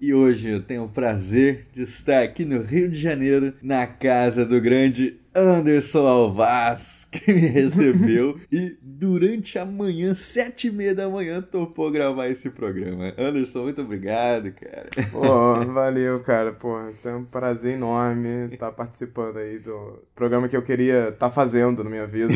[0.00, 4.46] E hoje eu tenho o prazer de estar aqui no Rio de Janeiro, na casa
[4.46, 11.06] do grande Anderson Alvaz, que me recebeu e durante a manhã, sete e meia da
[11.06, 13.12] manhã, topou gravar esse programa.
[13.18, 14.88] Anderson, muito obrigado, cara.
[15.12, 16.52] Pô, valeu, cara.
[16.52, 21.84] Pô, é um prazer enorme estar participando aí do programa que eu queria estar fazendo
[21.84, 22.32] na minha vida.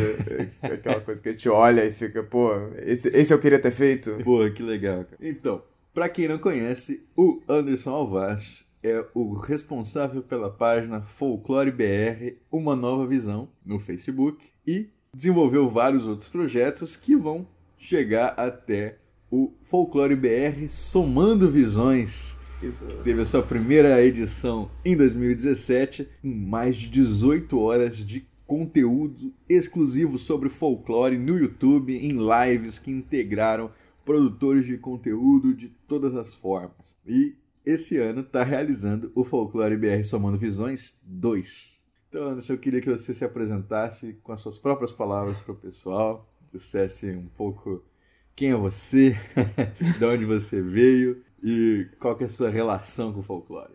[0.62, 2.51] É Aquela coisa que a gente olha e fica, pô,
[2.85, 4.19] esse, esse eu queria ter feito.
[4.23, 5.17] Porra, que legal, cara.
[5.19, 5.62] Então,
[5.95, 12.75] pra quem não conhece, o Anderson Alvaz é o responsável pela página Folclore BR Uma
[12.75, 17.47] Nova Visão no Facebook e desenvolveu vários outros projetos que vão
[17.78, 18.98] chegar até
[19.31, 22.37] o Folclore BR Somando Visões.
[23.05, 30.19] Teve a sua primeira edição em 2017, com mais de 18 horas de conteúdo exclusivo
[30.19, 33.70] sobre folclore no YouTube, em lives que integraram
[34.05, 36.97] produtores de conteúdo de todas as formas.
[37.06, 41.83] E esse ano está realizando o Folclore BR Somando Visões 2.
[42.08, 45.56] Então, Anderson, eu queria que você se apresentasse com as suas próprias palavras para o
[45.56, 47.82] pessoal, dissesse um pouco
[48.36, 49.16] quem é você,
[49.98, 53.72] de onde você veio e qual que é a sua relação com o folclore.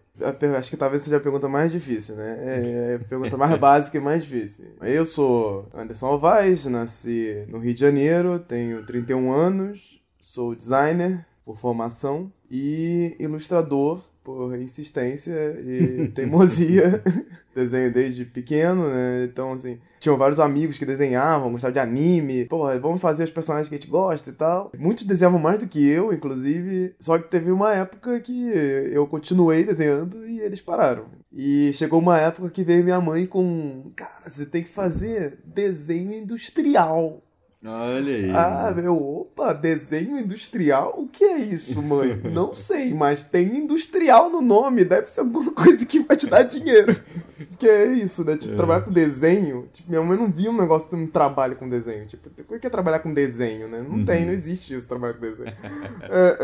[0.58, 2.38] Acho que talvez seja a pergunta mais difícil, né?
[2.42, 4.66] É a pergunta mais básica e mais difícil.
[4.82, 11.58] Eu sou Anderson Alvaz, nasci no Rio de Janeiro, tenho 31 anos, sou designer por
[11.58, 17.02] formação e ilustrador por insistência e teimosia.
[17.56, 19.26] Desenho desde pequeno, né?
[19.26, 22.46] Então, assim, tinham vários amigos que desenhavam, gostavam de anime.
[22.46, 24.72] Pô, vamos fazer os personagens que a gente gosta e tal.
[24.78, 26.96] Muitos desenhavam mais do que eu, inclusive.
[27.00, 28.50] Só que teve uma época que
[28.94, 31.06] eu continuei desenhando e eles pararam.
[31.34, 33.92] E chegou uma época que veio minha mãe com.
[33.96, 37.22] Cara, você tem que fazer desenho industrial.
[37.66, 38.30] Olha aí.
[38.32, 40.96] Ah, meu, opa, desenho industrial?
[40.98, 42.16] O que é isso, mãe?
[42.32, 46.44] Não sei, mas tem industrial no nome, deve ser alguma coisa que vai te dar
[46.44, 47.02] dinheiro.
[47.50, 48.38] Porque é isso, né?
[48.38, 48.56] Tipo, É.
[48.58, 49.68] trabalhar com desenho.
[49.74, 52.06] Tipo, minha mãe não via um negócio de um trabalho com desenho.
[52.06, 53.84] Tipo, o que é trabalhar com desenho, né?
[53.86, 54.06] Não Uhum.
[54.06, 55.54] tem, não existe isso, trabalhar com desenho.
[56.02, 56.38] É,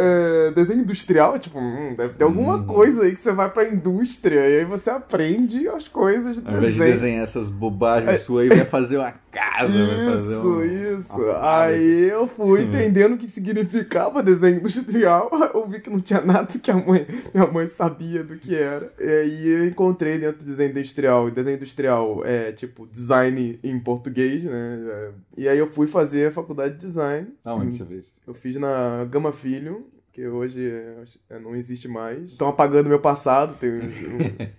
[0.48, 2.66] é, desenho industrial, tipo, hum, deve ter alguma Uhum.
[2.66, 6.56] coisa aí que você vai pra indústria e aí você aprende as coisas de Ao
[6.58, 6.94] invés de desenho.
[6.94, 10.64] desenhar essas bobagens suas aí, vai fazer uma casa, vai fazer Isso, um...
[11.00, 11.08] isso.
[11.08, 11.40] fábrica.
[11.42, 15.30] Aí eu fui entendendo o que significava desenho industrial.
[15.54, 18.92] Eu vi que não tinha nada que a mãe, minha mãe sabia do que era.
[19.00, 21.30] E aí eu encontrei dentro do desenho industrial.
[21.32, 25.12] Desenho industrial é tipo design em português, né?
[25.38, 27.28] E aí eu fui fazer a faculdade de design.
[27.46, 28.06] Aonde você fez?
[28.28, 29.86] Eu fiz na Gama Filho,
[30.16, 32.32] que hoje é, é, não existe mais.
[32.32, 33.96] Estão apagando meu passado, tem uns,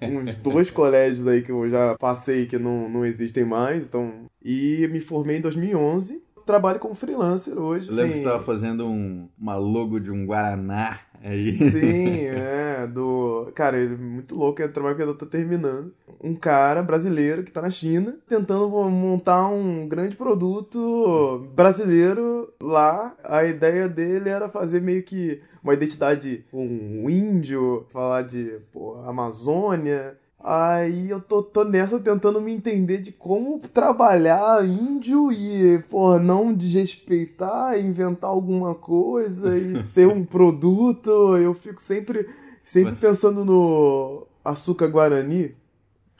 [0.02, 3.86] uns dois colégios aí que eu já passei que não, não existem mais.
[3.86, 6.22] Então, e me formei em 2011.
[6.46, 7.88] Trabalho como freelancer hoje.
[7.88, 11.52] Eu lembro que você estava fazendo um, uma logo de um Guaraná aí.
[11.52, 13.50] Sim, é, do.
[13.52, 15.92] Cara, ele é muito louco, é o trabalho que eu tô terminando.
[16.22, 23.16] Um cara brasileiro que tá na China tentando montar um grande produto brasileiro lá.
[23.24, 30.16] A ideia dele era fazer meio que uma identidade um índio, falar de pô, Amazônia.
[30.42, 36.54] Aí eu tô, tô nessa tentando me entender de como trabalhar índio e, pô, não
[36.54, 41.36] desrespeitar, inventar alguma coisa e ser um produto.
[41.36, 42.28] Eu fico sempre,
[42.64, 45.54] sempre pensando no açúcar guarani.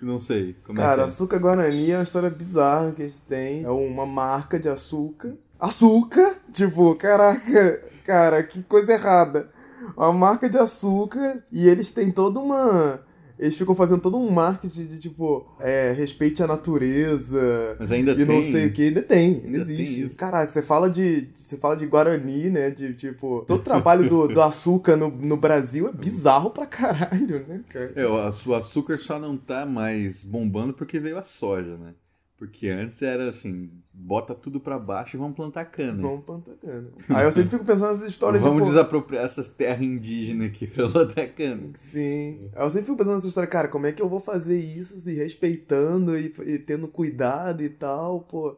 [0.00, 0.56] Não sei.
[0.65, 3.65] Como Cara, é que açúcar guarani é uma história bizarra que eles têm.
[3.65, 5.34] É uma marca de açúcar.
[5.59, 6.36] Açúcar?
[6.53, 9.51] Tipo, caraca, cara, que coisa errada.
[9.97, 13.01] Uma marca de açúcar e eles têm toda uma.
[13.38, 17.77] Eles ficam fazendo todo um marketing de tipo, é, respeite a natureza.
[17.78, 18.27] Mas ainda E tem...
[18.27, 20.03] não sei o que, ainda tem, ainda tem existe.
[20.06, 20.16] isso.
[20.16, 21.28] Caraca, você fala de.
[21.36, 22.71] Você fala de Guarani, né?
[22.71, 23.44] De tipo.
[23.47, 27.92] Todo o trabalho do, do açúcar no, no Brasil é bizarro pra caralho, né, cara?
[27.94, 31.92] É, o açúcar só não tá mais bombando porque veio a soja, né?
[32.38, 36.03] Porque antes era assim, bota tudo pra baixo e vamos plantar cana.
[36.03, 36.88] Vamos plantar cana.
[37.09, 38.65] Aí eu sempre fico pensando nessas histórias Vamos de.
[38.65, 41.71] pô, desapropriar essas terras indígenas aqui pra plantar cana.
[41.77, 42.50] Sim.
[42.54, 45.00] Aí eu sempre fico pensando nessa história, cara, como é que eu vou fazer isso
[45.00, 48.54] se respeitando e, e tendo cuidado e tal, pô.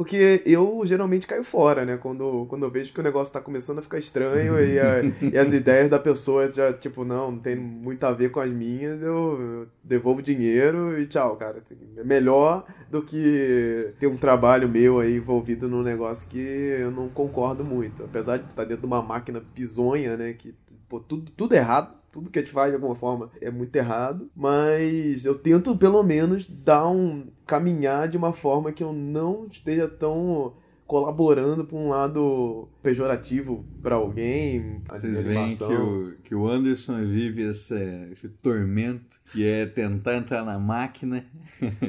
[0.00, 1.98] Porque eu geralmente caio fora, né?
[1.98, 5.36] Quando, quando eu vejo que o negócio tá começando a ficar estranho e, a- e
[5.36, 9.02] as ideias da pessoa já, tipo, não, não tem muito a ver com as minhas,
[9.02, 11.58] eu, eu devolvo dinheiro e tchau, cara.
[11.58, 16.90] Assim, é melhor do que ter um trabalho meu aí envolvido num negócio que eu
[16.90, 18.02] não concordo muito.
[18.02, 20.32] Apesar de estar dentro de uma máquina bizonha, né?
[20.32, 20.54] Que,
[20.88, 21.99] pô, tudo, tudo errado.
[22.12, 26.02] Tudo que a gente faz de alguma forma é muito errado, mas eu tento pelo
[26.02, 30.54] menos dar um caminhar de uma forma que eu não esteja tão
[30.90, 34.82] colaborando para um lado pejorativo para alguém.
[34.90, 37.76] Vocês veem que o, que o Anderson vive esse,
[38.10, 41.24] esse tormento que é tentar entrar na máquina,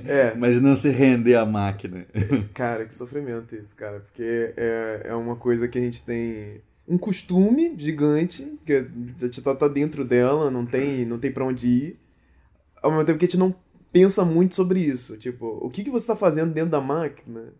[0.05, 2.05] É, mas não se render à máquina.
[2.53, 6.97] cara, que sofrimento isso, cara, porque é, é uma coisa que a gente tem um
[6.97, 11.67] costume gigante, que a gente tá, tá dentro dela, não tem, não tem para onde
[11.67, 11.99] ir,
[12.81, 13.53] ao mesmo tempo que a gente não
[13.91, 15.17] pensa muito sobre isso.
[15.17, 17.53] Tipo, o que, que você tá fazendo dentro da máquina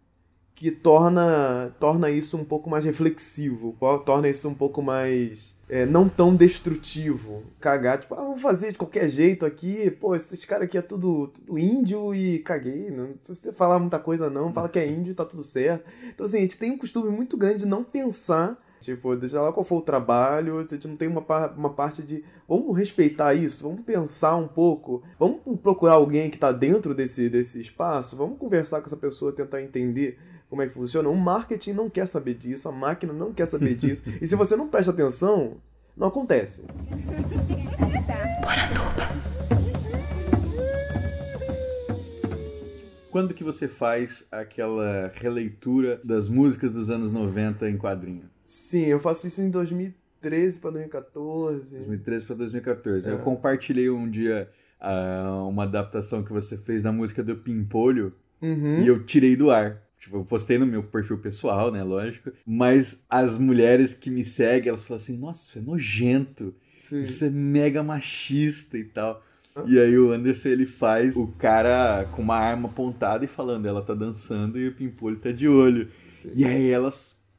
[0.55, 5.55] que torna, torna isso um pouco mais reflexivo, qual- torna isso um pouco mais.
[5.69, 7.43] é, não tão destrutivo.
[7.59, 11.27] Cagar, tipo, ah, vou fazer de qualquer jeito aqui, pô, esses caras aqui é tudo,
[11.29, 15.23] tudo índio e caguei, não precisa falar muita coisa não, fala que é índio, tá
[15.25, 15.85] tudo certo.
[16.09, 19.53] Então, assim, a gente tem um costume muito grande de não pensar, tipo, deixa lá
[19.53, 21.23] qual for o trabalho, a gente não tem uma,
[21.55, 26.51] uma parte de, vamos respeitar isso, vamos pensar um pouco, vamos procurar alguém que tá
[26.51, 30.17] dentro desse, desse espaço, vamos conversar com essa pessoa, tentar entender
[30.49, 31.07] como é que funciona.
[31.07, 34.03] O marketing não quer saber disso, a máquina não quer saber disso.
[34.21, 35.57] E se você não presta atenção,
[35.95, 36.63] não acontece.
[43.11, 48.30] Quando que você faz aquela releitura das músicas dos anos 90 em quadrinho?
[48.53, 51.75] Sim, eu faço isso em 2013 para 2014.
[51.77, 53.07] 2013 para 2014.
[53.07, 53.17] Eu É.
[53.21, 54.49] compartilhei um dia
[54.79, 58.81] ah, uma adaptação que você fez da música do Pimpolho Uhum.
[58.83, 59.81] e eu tirei do ar.
[59.99, 61.81] Tipo, eu postei no meu perfil pessoal, né?
[61.83, 62.31] Lógico.
[62.45, 66.53] Mas as mulheres que me seguem, elas falam assim: nossa, isso é nojento.
[66.79, 67.03] Sim.
[67.03, 69.23] Isso é mega machista e tal.
[69.55, 69.63] Ah.
[69.67, 73.81] E aí o Anderson ele faz o cara com uma arma apontada e falando, ela
[73.83, 75.87] tá dançando e o Pimpolho tá de olho.
[76.09, 76.31] Sim.
[76.35, 77.15] E aí elas,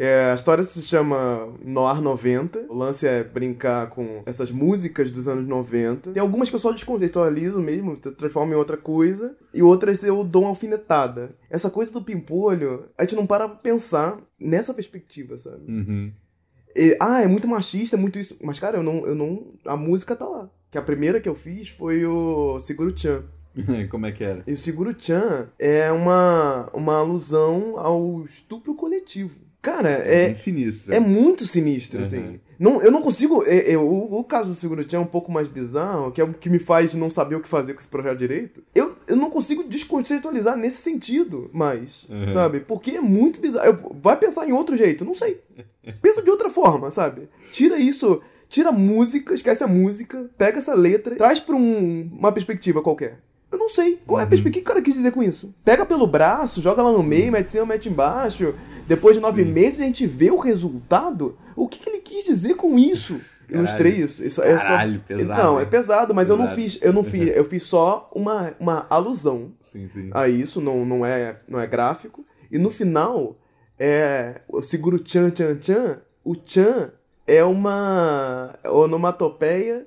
[0.00, 2.66] É, a história se chama Noir 90.
[2.68, 6.12] O lance é brincar com essas músicas dos anos 90.
[6.12, 9.36] Tem algumas que eu só descontextualizo mesmo, transformo em outra coisa.
[9.52, 11.30] E outras eu dou uma alfinetada.
[11.50, 15.64] Essa coisa do pimpolho, a gente não para pra pensar nessa perspectiva, sabe?
[15.68, 16.12] Uhum.
[16.76, 18.36] E, ah, é muito machista, é muito isso.
[18.40, 19.48] Mas, cara, eu não, eu não.
[19.64, 20.48] A música tá lá.
[20.70, 23.24] Que a primeira que eu fiz foi o Seguro Chan.
[23.90, 24.44] Como é que era?
[24.46, 29.47] E o Seguro Chan é uma, uma alusão ao estupro coletivo.
[29.60, 30.94] Cara, é, sinistro.
[30.94, 32.04] é muito sinistro, Uhum.
[32.04, 32.40] assim.
[32.58, 33.42] Não, eu não consigo.
[33.44, 36.24] é- é, o, o caso do Seguro Chan é um pouco mais bizarro, que é
[36.24, 38.62] o que me faz não saber o que fazer com esse projeto direito.
[38.74, 42.28] Eu, eu não consigo descontextualizar nesse sentido mais, Uhum.
[42.28, 42.60] sabe?
[42.60, 43.66] Porque é muito bizarro.
[43.66, 45.40] Eu- vai pensar em outro jeito, não sei.
[46.00, 47.28] Pensa de outra forma, sabe?
[47.52, 48.20] Tira isso.
[48.48, 53.18] Tira a música, esquece a música, pega essa letra, traz pra um- uma perspectiva qualquer.
[53.50, 53.98] Eu não sei.
[54.06, 54.30] Qual é a Uhum.
[54.30, 54.50] perspectiva?
[54.60, 55.54] O que o cara quis dizer com isso?
[55.64, 58.54] Pega pelo braço, joga lá no meio, mete cima, mete embaixo.
[58.86, 59.50] Depois de nove Sim.
[59.52, 61.36] meses a gente vê o resultado.
[61.56, 63.20] O que, que ele quis dizer com isso?
[63.48, 63.66] Caralho.
[63.66, 64.22] Ilustrei isso.
[64.24, 65.06] isso é Caralho, só...
[65.16, 66.60] pesado, Não, é pesado, mas eu não Pesado.
[66.62, 66.78] fiz.
[66.82, 67.28] Eu não fiz.
[67.36, 70.10] Eu fiz só uma, uma alusão Sim, sim.
[70.12, 72.24] a isso, não, não, é, não é gráfico.
[72.50, 73.36] E no final,
[73.78, 75.98] é, eu seguro o tchan, tchan, tchan.
[76.24, 76.90] O tchan
[77.26, 79.86] é uma onomatopeia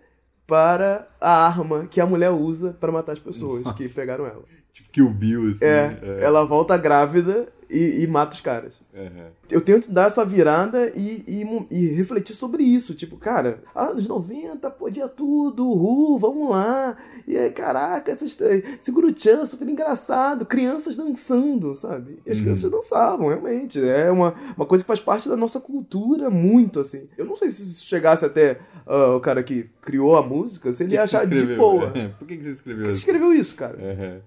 [0.51, 3.95] para a arma que a mulher usa para matar as pessoas que Nossa.
[3.95, 4.43] pegaram ela.
[4.73, 5.63] Tipo que o Bill, assim.
[5.63, 8.73] É, ela volta grávida e, e mata os caras.
[8.93, 9.27] Uhum.
[9.49, 12.93] Eu tento dar essa virada e, e, e refletir sobre isso.
[12.93, 16.97] Tipo, cara, anos 90, podia tudo, uhul, vamos lá.
[17.27, 18.37] E aí, caraca, essas,
[18.79, 20.45] segura o tchan, super engraçado.
[20.45, 22.19] Crianças dançando, sabe?
[22.25, 22.43] E as Uhum.
[22.43, 23.79] crianças dançavam, realmente.
[23.81, 27.07] É uma, uma coisa que faz parte da nossa cultura muito, assim.
[27.17, 30.83] Eu não sei se isso chegasse até ah, o cara que criou a música, se
[30.83, 31.91] ele ia que achar de boa.
[32.19, 33.77] Por que, que você escreveu que você escreveu isso, cara?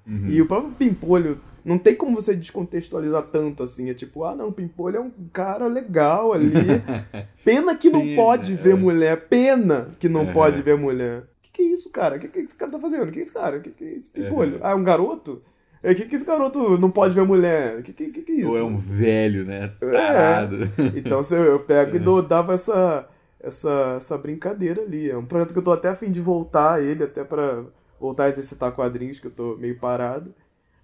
[0.07, 0.29] Uhum.
[0.29, 3.89] E o próprio Pimpolho, não tem como você descontextualizar tanto assim.
[3.91, 6.53] É tipo, ah não, Pimpolho é um cara legal ali.
[7.45, 8.75] Pena que não Pena, pode ver é.
[8.75, 9.29] mulher.
[9.29, 10.33] Pena que não Uhum.
[10.33, 11.19] pode ver mulher.
[11.21, 12.17] O que, que é isso, cara?
[12.17, 13.09] O que, que esse cara tá fazendo?
[13.09, 13.59] O que é esse cara?
[13.59, 14.55] O que, que é esse Pimpolho?
[14.55, 14.61] Uhum.
[14.63, 15.43] Ah, é um garoto?
[15.83, 17.79] O que, que esse garoto não pode ver mulher?
[17.79, 18.49] O que, que, que, é isso?
[18.49, 19.71] Ou é um velho, né?
[19.79, 20.71] Tarado.
[20.97, 22.03] Então se eu pego e É.
[22.03, 23.07] dou, dava essa,
[23.39, 25.11] essa, essa brincadeira ali.
[25.11, 27.65] É um projeto que eu tô até a fim de voltar a ele, até pra
[28.01, 30.35] voltar a exercitar quadrinhos, que eu tô meio parado.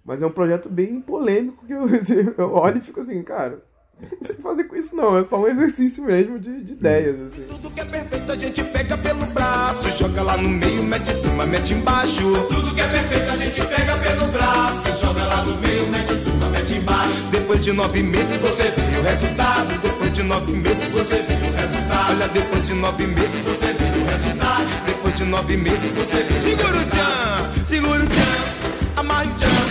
[0.03, 1.87] Mas é um projeto bem polêmico que eu,
[2.37, 3.63] eu olho e fico assim, cara,
[4.01, 6.73] não sei o que fazer com isso não, é só um exercício mesmo de, de
[6.73, 7.43] ideias, assim.
[7.43, 11.13] Tudo que é perfeito a gente pega pelo braço, joga lá no meio, mete em
[11.13, 12.21] cima, mete embaixo.
[12.47, 16.17] Tudo que é perfeito a gente pega pelo braço, joga lá no meio, mete em
[16.17, 17.23] cima, mete embaixo.
[17.31, 19.81] Depois de nove meses você vê o resultado.
[19.81, 22.11] Depois de nove meses você vê o resultado.
[22.11, 24.85] Olha, depois de nove meses você vê o resultado.
[24.85, 26.41] Depois de nove meses você vê.
[26.41, 29.70] Segura o tchan, segura o tchan, amarra o tchan,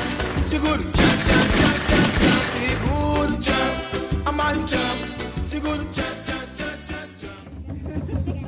[0.50, 3.70] segura o tchan, tchan, tchan, tchan, tchan, segura o tchan,
[4.28, 4.96] amarra o tchan,
[5.46, 8.40] segura o tchan, tchan, tchan, tchan, tchan.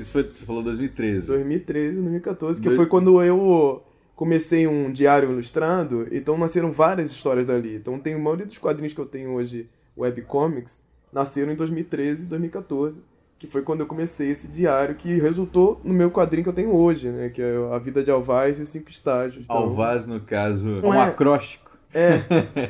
[0.00, 1.26] Isso foi, você falou 2013.
[1.26, 3.82] 2013, 2014, que Dois- foi quando eu
[4.16, 7.76] comecei um diário ilustrado, então nasceram várias histórias dali.
[7.76, 12.26] Então tem a maioria dos quadrinhos que eu tenho hoje, webcomics, nasceram em 2013 e
[12.26, 13.00] 2014,
[13.38, 16.74] que foi quando eu comecei esse diário que resultou no meu quadrinho que eu tenho
[16.74, 19.44] hoje, né, que é A Vida de Alvaz e os Cinco Estágios.
[19.44, 21.68] Então, Alvaz, no caso, é um é- acróstico.
[21.94, 22.20] É,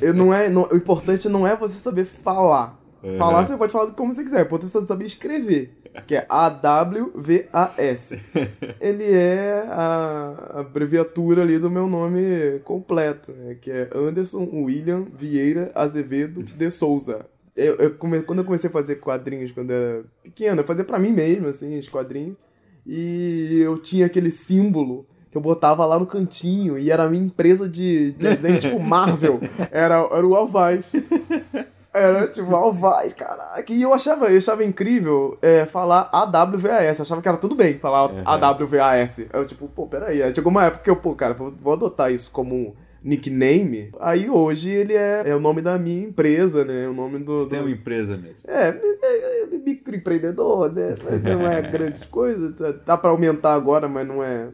[0.01, 2.79] eu não é, não- o importante não é você saber falar.
[3.03, 3.17] Uhum.
[3.17, 5.73] Falar você pode falar como você quiser, o importante é você saber escrever,
[6.07, 8.21] que é A-W-V-A-S.
[8.81, 15.71] Ele é a abreviatura ali do meu nome completo, né, que é Anderson William Vieira
[15.75, 17.27] Azevedo de Souza.
[17.61, 20.85] Eu, eu come- quando eu comecei a fazer quadrinhos quando eu era pequeno, eu fazia
[20.85, 22.37] pra mim mesmo, assim, os quadrinhos,
[22.87, 27.25] e eu tinha aquele símbolo que eu botava lá no cantinho, e era a minha
[27.25, 30.93] empresa de de desenho, tipo Marvel, era, era o Alvaz.
[31.93, 33.65] Era tipo Alvaz, caraca.
[33.73, 36.99] E eu achava, eu achava incrível é, falar AWVAS.
[36.99, 38.23] Eu achava que era tudo bem falar Uhum.
[38.25, 39.27] AWVAS.
[39.33, 40.23] Eu, tipo, pô, peraí.
[40.23, 42.77] Aí Chegou uma época que eu, pô, cara, vou, vou adotar isso como
[43.09, 43.91] nickname.
[43.99, 46.87] Aí hoje ele é, é o nome da minha empresa, né?
[46.87, 47.45] O nome do.
[47.45, 47.47] do...
[47.47, 48.37] Tem uma empresa mesmo.
[48.47, 48.69] É,
[49.03, 50.95] é, é microempreendedor, né?
[51.23, 52.53] Não é grande coisa.
[52.53, 54.51] Tá, tá pra aumentar agora, mas não é.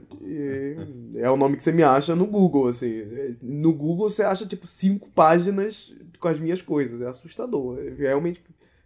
[1.16, 3.02] É o nome que você me acha no Google, assim.
[3.42, 7.00] No Google você acha, tipo, cinco páginas com as minhas coisas.
[7.00, 7.78] É assustador.
[7.99, 8.40] Realmente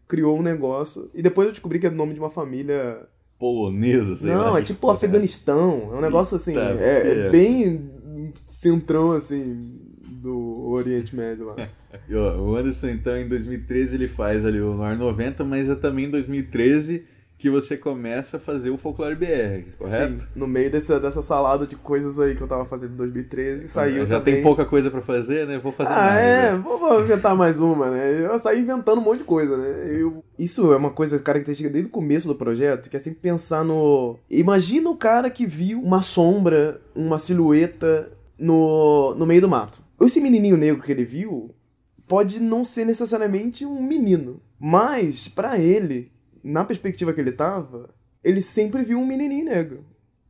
[0.07, 1.11] criou um negócio.
[1.15, 3.07] E depois eu descobri que é o nome de uma família.
[3.39, 4.47] Polonesa, sei lá.
[4.47, 5.91] não, é que tipo Afeganistão.
[5.93, 6.57] É um negócio assim.
[6.59, 7.89] Eita, É, é bem
[8.45, 11.57] centrão, assim, do Oriente Médio lá.
[12.39, 16.11] O Anderson, então, em 2013 ele faz ali o Noir 90, mas é também em
[16.11, 17.05] 2013
[17.39, 20.23] que você começa a fazer o Folclore BR, correto?
[20.23, 23.69] Sim, no meio dessa, dessa salada de coisas aí que eu tava fazendo em 2013,
[23.69, 24.35] saiu Já também...
[24.35, 25.57] tem pouca coisa pra fazer, né?
[25.59, 26.19] Vou fazer Ah, mais.
[26.21, 26.59] é, né?
[26.59, 28.27] vou, inventar mais uma, né?
[28.27, 29.87] Eu saí inventando um monte de coisa, né?
[29.89, 30.25] Eu...
[30.37, 34.19] Isso é uma coisa característica desde o começo do projeto, que é sempre pensar no...
[34.29, 39.81] Imagina o cara que viu uma sombra, uma silhueta no, no meio do mato.
[40.01, 41.51] Esse menininho negro que ele viu
[42.09, 46.11] pode não ser necessariamente um menino, mas pra ele,
[46.43, 47.91] na perspectiva que ele tava,
[48.23, 49.85] ele sempre viu um menininho negro.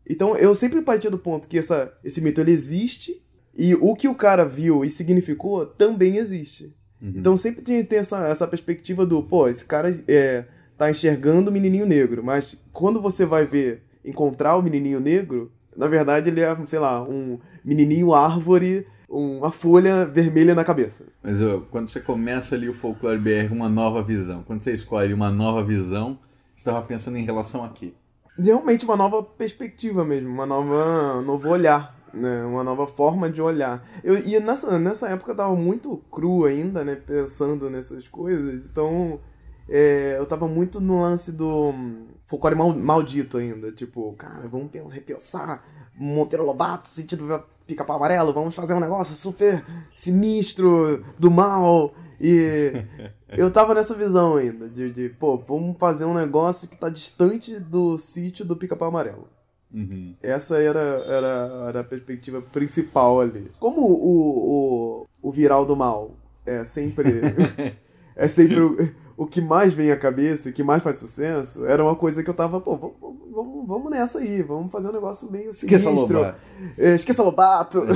[0.09, 3.23] Então eu sempre partia do ponto que essa, esse mito ele existe
[3.57, 6.75] e o que o cara viu e significou também existe.
[7.01, 7.13] Uhum.
[7.17, 10.45] Então sempre tem, tem essa, essa perspectiva do, pô, esse cara é,
[10.77, 15.87] tá enxergando o menininho negro, mas quando você vai ver, encontrar o menininho negro, na
[15.87, 21.07] verdade ele é, sei lá, um menininho árvore, uma folha vermelha na cabeça.
[21.23, 25.15] Mas ó, quando você começa ali o Folclore BR, uma nova visão, quando você escolhe
[25.15, 26.19] uma nova visão,
[26.55, 27.93] você estava pensando em relação a quê?
[28.39, 32.45] realmente uma nova perspectiva mesmo, uma nova, um novo olhar, né?
[32.45, 33.87] Uma nova forma de olhar.
[34.05, 36.95] Eu, e nessa, nessa época eu tava muito cru ainda, né?
[36.95, 39.21] Pensando nessas coisas, então
[39.69, 44.71] é, eu tava muito no lance do hum, folclore mal, maldito ainda, tipo, cara, vamos
[44.71, 47.27] pensar, repensar Monteiro Lobato, sentido
[47.69, 49.63] pica-pau amarelo, vamos fazer um negócio super
[49.95, 52.73] sinistro, do mal, e
[53.29, 57.61] eu tava nessa visão ainda, de, de, pô, vamos fazer um negócio que tá distante
[57.61, 59.29] do sítio do pica-pau amarelo.
[59.73, 60.15] Uhum.
[60.23, 63.51] Essa era, era, era a perspectiva principal ali.
[63.61, 67.21] Como o, o, o viral do mal é sempre.
[68.17, 71.97] é sempre o, que mais vem à cabeça, o que mais faz sucesso, era uma
[71.97, 72.97] coisa que eu tava, pô, vamos,
[73.31, 76.19] vamos, vamos nessa aí, vamos fazer um negócio meio Esqueça sinistro.
[76.19, 76.39] Lobato.
[76.77, 77.87] É, esqueça Lobato.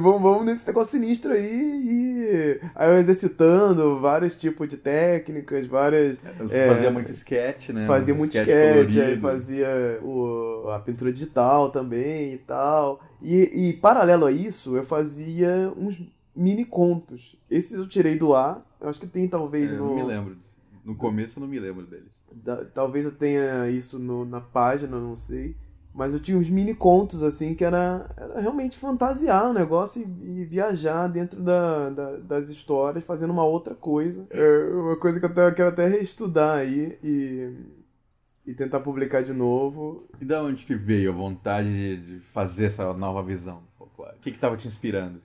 [0.00, 6.18] vamos, vamos nesse negócio sinistro aí e aí eu exercitando vários tipos de técnicas, várias.
[6.38, 7.86] Você É, fazia muito sketch, né?
[7.86, 13.00] Fazia Um muito sketch sketch, aí fazia o, a pintura digital também e tal.
[13.22, 15.96] E, e paralelo a isso, eu fazia uns
[16.38, 17.36] mini contos.
[17.50, 18.64] Esses eu tirei do ar.
[18.80, 19.86] Eu acho que tem talvez É, eu no.
[19.88, 20.36] não me lembro.
[20.84, 22.16] No começo eu não me lembro deles.
[22.32, 25.56] da- talvez eu tenha isso no- na página, não sei.
[25.94, 30.42] Mas eu tinha uns mini contos, assim, que era, era realmente fantasiar o negócio e,
[30.42, 34.26] e viajar dentro da, da- das histórias, fazendo uma outra coisa.
[34.30, 36.98] É uma coisa que eu até- quero até reestudar aí.
[37.02, 37.52] E
[38.46, 40.08] e tentar publicar de novo.
[40.18, 43.62] E da onde que veio a vontade de, de fazer essa nova visão?
[43.78, 45.20] O que que tava te inspirando?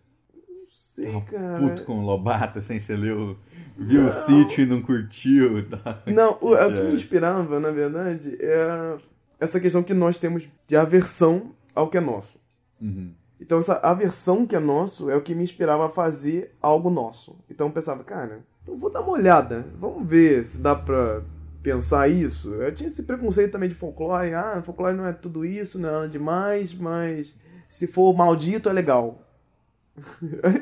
[0.73, 1.59] Sei, cara.
[1.59, 3.37] Puto com o Lobato, sem você leu,
[3.77, 5.79] viu o sítio e não curtiu e tal.
[6.07, 6.83] Não, o, o que É.
[6.83, 8.97] me inspirava, na verdade, é
[9.39, 12.39] essa questão que nós temos de aversão ao que é nosso.
[12.81, 13.11] Uhum.
[13.39, 17.35] Então essa aversão que é nosso é o que me inspirava a fazer algo nosso.
[17.49, 21.21] Então eu pensava, cara, então vou dar uma olhada, vamos ver se dá pra
[21.61, 22.53] pensar isso.
[22.55, 25.91] Eu tinha esse preconceito também de folclore, ah, folclore não é tudo isso, não é
[25.91, 27.37] nada demais, mas
[27.69, 29.22] se for maldito é legal.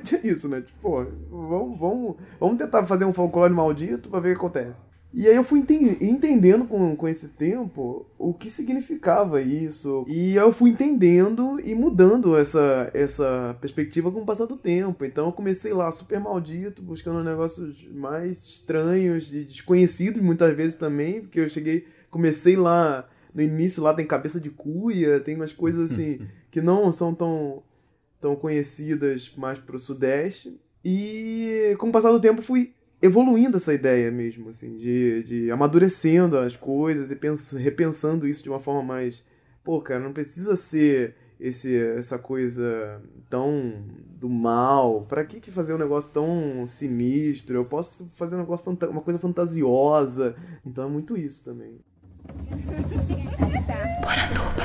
[0.03, 0.61] Tinha isso, né?
[0.61, 4.83] Tipo, pô, vamos, vamos, vamos tentar fazer um folclore maldito pra ver o que acontece.
[5.13, 10.05] E aí eu fui enten- entendendo com, com esse tempo o que significava isso.
[10.07, 15.03] E eu fui entendendo e mudando essa, essa perspectiva com o passar do tempo.
[15.03, 21.19] Então eu comecei lá super maldito, buscando negócios mais estranhos e desconhecidos muitas vezes também,
[21.21, 25.91] porque eu cheguei, comecei lá no início lá tem cabeça de cuia, tem umas coisas
[25.91, 26.21] assim
[26.51, 27.63] que não são tão
[28.22, 30.58] tão conhecidas mais pro sudeste.
[30.86, 36.38] E com o passar do tempo fui evoluindo essa ideia mesmo, assim, de, de amadurecendo
[36.38, 39.24] as coisas e pens repensando isso de uma forma mais.
[39.63, 43.84] Pô, cara, não precisa ser esse, essa coisa tão
[44.20, 45.06] do mal.
[45.08, 47.58] Pra que, que fazer um negócio tão sinistro?
[47.58, 50.36] Eu posso fazer um negócio uma coisa fantasiosa.
[50.66, 51.80] Então é muito isso também.
[54.58, 54.61] E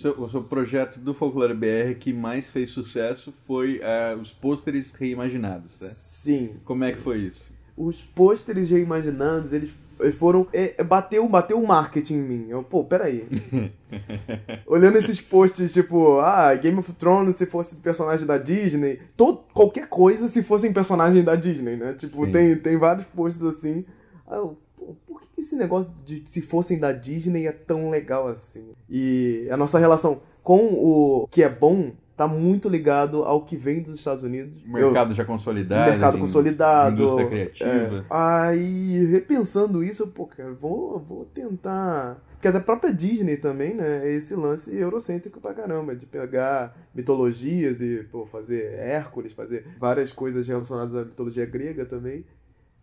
[0.00, 4.92] seu, o seu projeto do Folclore BR que mais fez sucesso foi eh, os pôsteres
[4.92, 5.88] reimaginados, né?
[5.88, 6.56] Sim.
[6.64, 7.50] Como é que foi isso?
[7.80, 10.46] os pôsteres reimaginados, eles eles foram.
[10.50, 12.46] É, bateu, bateu o marketing em mim.
[12.48, 13.26] Eu, pô, peraí.
[14.66, 18.98] Olhando esses posts, tipo, ah, Game of Thrones se fosse personagem da Disney.
[19.14, 21.92] Todo, qualquer coisa se fossem personagem da Disney, né?
[21.92, 22.32] Tipo, Sim.
[22.32, 23.84] tem, tem vários posts assim.
[24.30, 24.56] Eu,
[25.40, 28.70] esse negócio de se fossem da Disney é tão legal assim?
[28.88, 33.82] E a nossa relação com o que é bom tá muito ligado ao que vem
[33.82, 34.62] dos Estados Unidos.
[34.64, 35.90] O Eu- mercado já consolidado.
[35.90, 37.02] mercado de- consolidado.
[37.02, 37.98] Indústria criativa.
[37.98, 38.04] é.
[38.10, 42.22] Aí, repensando isso, pô, cara, vou, vou tentar.
[42.32, 44.06] Porque a própria Disney também, né?
[44.06, 50.10] É esse lance eurocêntrico pra caramba, de pegar mitologias e, pô, fazer Hércules, fazer várias
[50.12, 52.24] coisas relacionadas à mitologia grega também.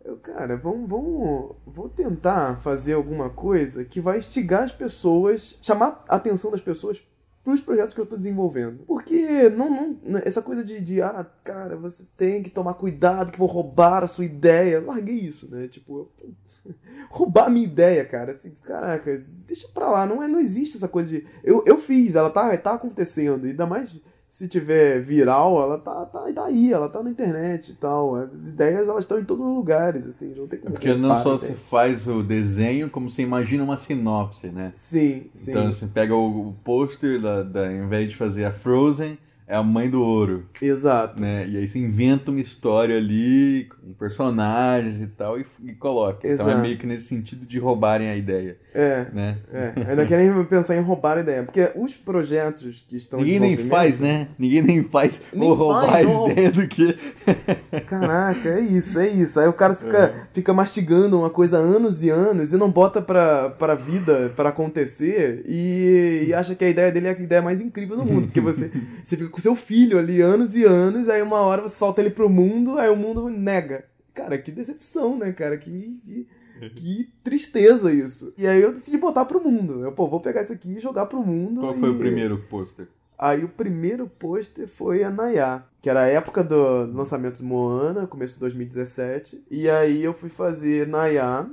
[0.07, 6.01] Eu, cara, vamos, vamos, vou tentar fazer alguma coisa que vai instigar as pessoas, chamar
[6.07, 7.05] a atenção das pessoas
[7.43, 8.85] pros projetos que eu tô desenvolvendo.
[8.87, 13.37] Porque não, não essa coisa de, de, ah, cara, você tem que tomar cuidado que
[13.37, 14.79] vou roubar a sua ideia.
[14.79, 15.67] Larguei isso, né?
[15.67, 16.73] Tipo, eu,
[17.11, 18.31] roubar a minha ideia, cara.
[18.31, 20.05] Assim, caraca, deixa pra lá.
[20.05, 21.27] Não, é, não existe essa coisa de.
[21.43, 23.45] Eu, eu fiz, ela tá, tá acontecendo.
[23.45, 23.93] Ainda mais
[24.37, 28.15] se tiver viral, ela tá, tá, tá aí, ela tá na internet e tal.
[28.15, 30.73] As ideias, elas estão em todos os lugares, assim, não tem como.
[30.73, 34.69] Porque não só a se faz o desenho, como você imagina uma sinopse, né?
[34.75, 35.49] Sim, sim.
[35.49, 39.17] Então você pega o, o pôster, da, da, em vez de fazer a Frozen,
[39.47, 41.21] é a mãe do ouro, Exato.
[41.21, 41.47] né?
[41.47, 46.27] E aí você inventa uma história ali, com personagens e tal, e, e coloca.
[46.27, 46.61] Então é Exato.
[46.61, 49.07] meio que nesse sentido de roubarem a ideia, É.
[49.13, 49.37] né?
[49.53, 51.43] É, ainda querem pensar em roubar a ideia.
[51.43, 54.27] Porque os projetos que estão Ninguém nem faz, né?
[54.37, 56.29] Ninguém nem faz Nem ou roubar faz, a não.
[56.29, 56.97] ideia do que...
[57.87, 59.39] Caraca, é isso, é isso.
[59.39, 63.49] Aí o cara fica, fica mastigando uma coisa anos e anos e não bota pra,
[63.51, 67.61] pra vida, pra acontecer e, e acha que a ideia dele é a ideia mais
[67.61, 68.25] incrível do mundo.
[68.25, 68.69] Porque você,
[69.03, 72.09] você fica com seu filho ali anos e anos, aí uma hora você solta ele
[72.09, 73.85] pro mundo, aí o mundo nega.
[74.11, 75.55] Cara, que decepção, né, cara?
[75.59, 76.27] Que, que,
[76.75, 78.33] que tristeza isso.
[78.35, 79.83] E aí eu decidi botar pro mundo.
[79.83, 81.59] Eu, pô, vou pegar isso aqui e jogar pro mundo.
[81.61, 82.87] Qual foi e- o primeiro pôster?
[83.15, 88.07] Aí o primeiro pôster foi a Nayá, que era a época do lançamento de Moana,
[88.07, 89.43] começo de 2017.
[89.51, 91.47] E aí eu fui fazer Nayá,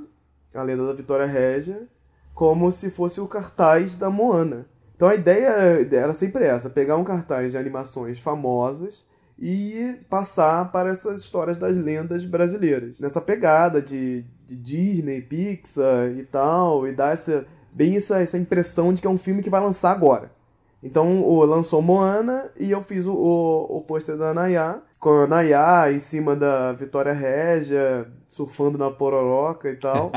[0.55, 1.87] a lenda da Vitória Régia,
[2.33, 4.65] como se fosse o cartaz da Moana.
[4.95, 5.47] Então a ideia
[5.91, 9.03] era, sempre essa, pegar um cartaz de animações famosas
[9.37, 12.97] e passar para essas histórias das lendas brasileiras.
[12.99, 18.93] Nessa pegada de, de Disney, Pixar e tal, e dar essa, bem essa, essa impressão
[18.93, 20.31] de que é um filme que vai lançar agora.
[20.81, 25.27] Então o, lançou Moana e eu fiz o, o, o pôster da Nayá, com a
[25.27, 30.11] Nayá em cima da Vitória Régia, surfando na pororoca e tal.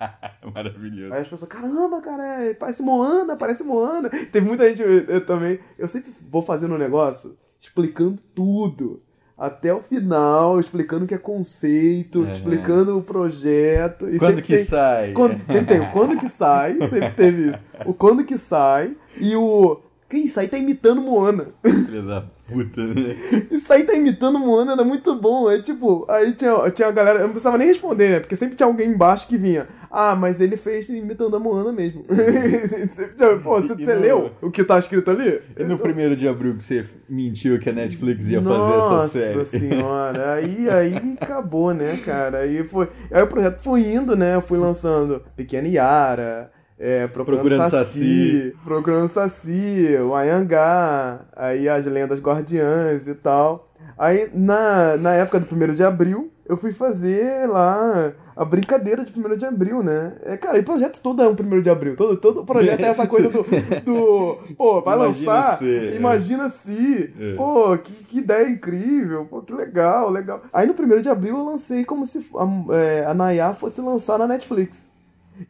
[0.54, 1.12] Maravilhoso.
[1.12, 4.08] Aí as pessoas, caramba, cara, é, parece Moana, parece Moana.
[4.30, 9.02] Teve muita gente, eu, eu também, eu sempre vou fazendo um negócio explicando tudo.
[9.36, 12.30] Até o final, explicando o que é conceito, Uhum.
[12.30, 14.08] explicando o projeto.
[14.08, 15.12] E Quando que tem- sai?
[15.12, 17.60] quando, sempre tem o quando que sai, sempre teve isso.
[17.84, 19.80] O quando que sai e o.
[20.18, 21.48] Isso aí tá imitando Moana.
[21.62, 23.16] Filha da puta, né?
[23.50, 25.50] Isso aí tá imitando Moana, era muito bom.
[25.50, 28.20] É tipo, aí tinha, tinha a galera, eu não precisava nem responder, né?
[28.20, 29.66] Porque sempre tinha alguém embaixo que vinha.
[29.90, 32.04] Ah, mas ele fez imitando a Moana mesmo.
[33.42, 35.40] Pô, você, você no- leu o que tá escrito ali?
[35.56, 39.08] E no primeiro de abril que você mentiu que a Netflix ia fazer Nossa essa
[39.08, 39.44] série?
[39.44, 42.38] senhora, aí, aí acabou, né, cara?
[42.38, 44.34] Aí, foi, aí o projeto foi indo, né?
[44.34, 48.56] Eu fui lançando Pequena Yara, é, Procurando, Procurando Saci, Saci.
[48.64, 53.70] Procurando Saci, o Ayangá, aí as Lendas Guardiãs e tal.
[53.96, 59.12] Aí, na, na época do 1 de abril, eu fui fazer lá a brincadeira de
[59.18, 60.16] 1 de abril, né?
[60.24, 61.94] É, cara, e o projeto todo é um 1 de abril.
[61.94, 63.44] Todo, todo projeto é essa coisa do.
[63.84, 65.58] do pô, vai Imagina lançar.
[65.58, 65.94] se, é.
[65.94, 67.14] imagina se.
[67.18, 67.34] É.
[67.36, 69.26] Pô, que, que ideia incrível.
[69.26, 70.42] Pô, que legal, legal.
[70.52, 74.18] Aí no 1 de abril eu lancei como se a, é, a Nayá fosse lançar
[74.18, 74.92] na Netflix.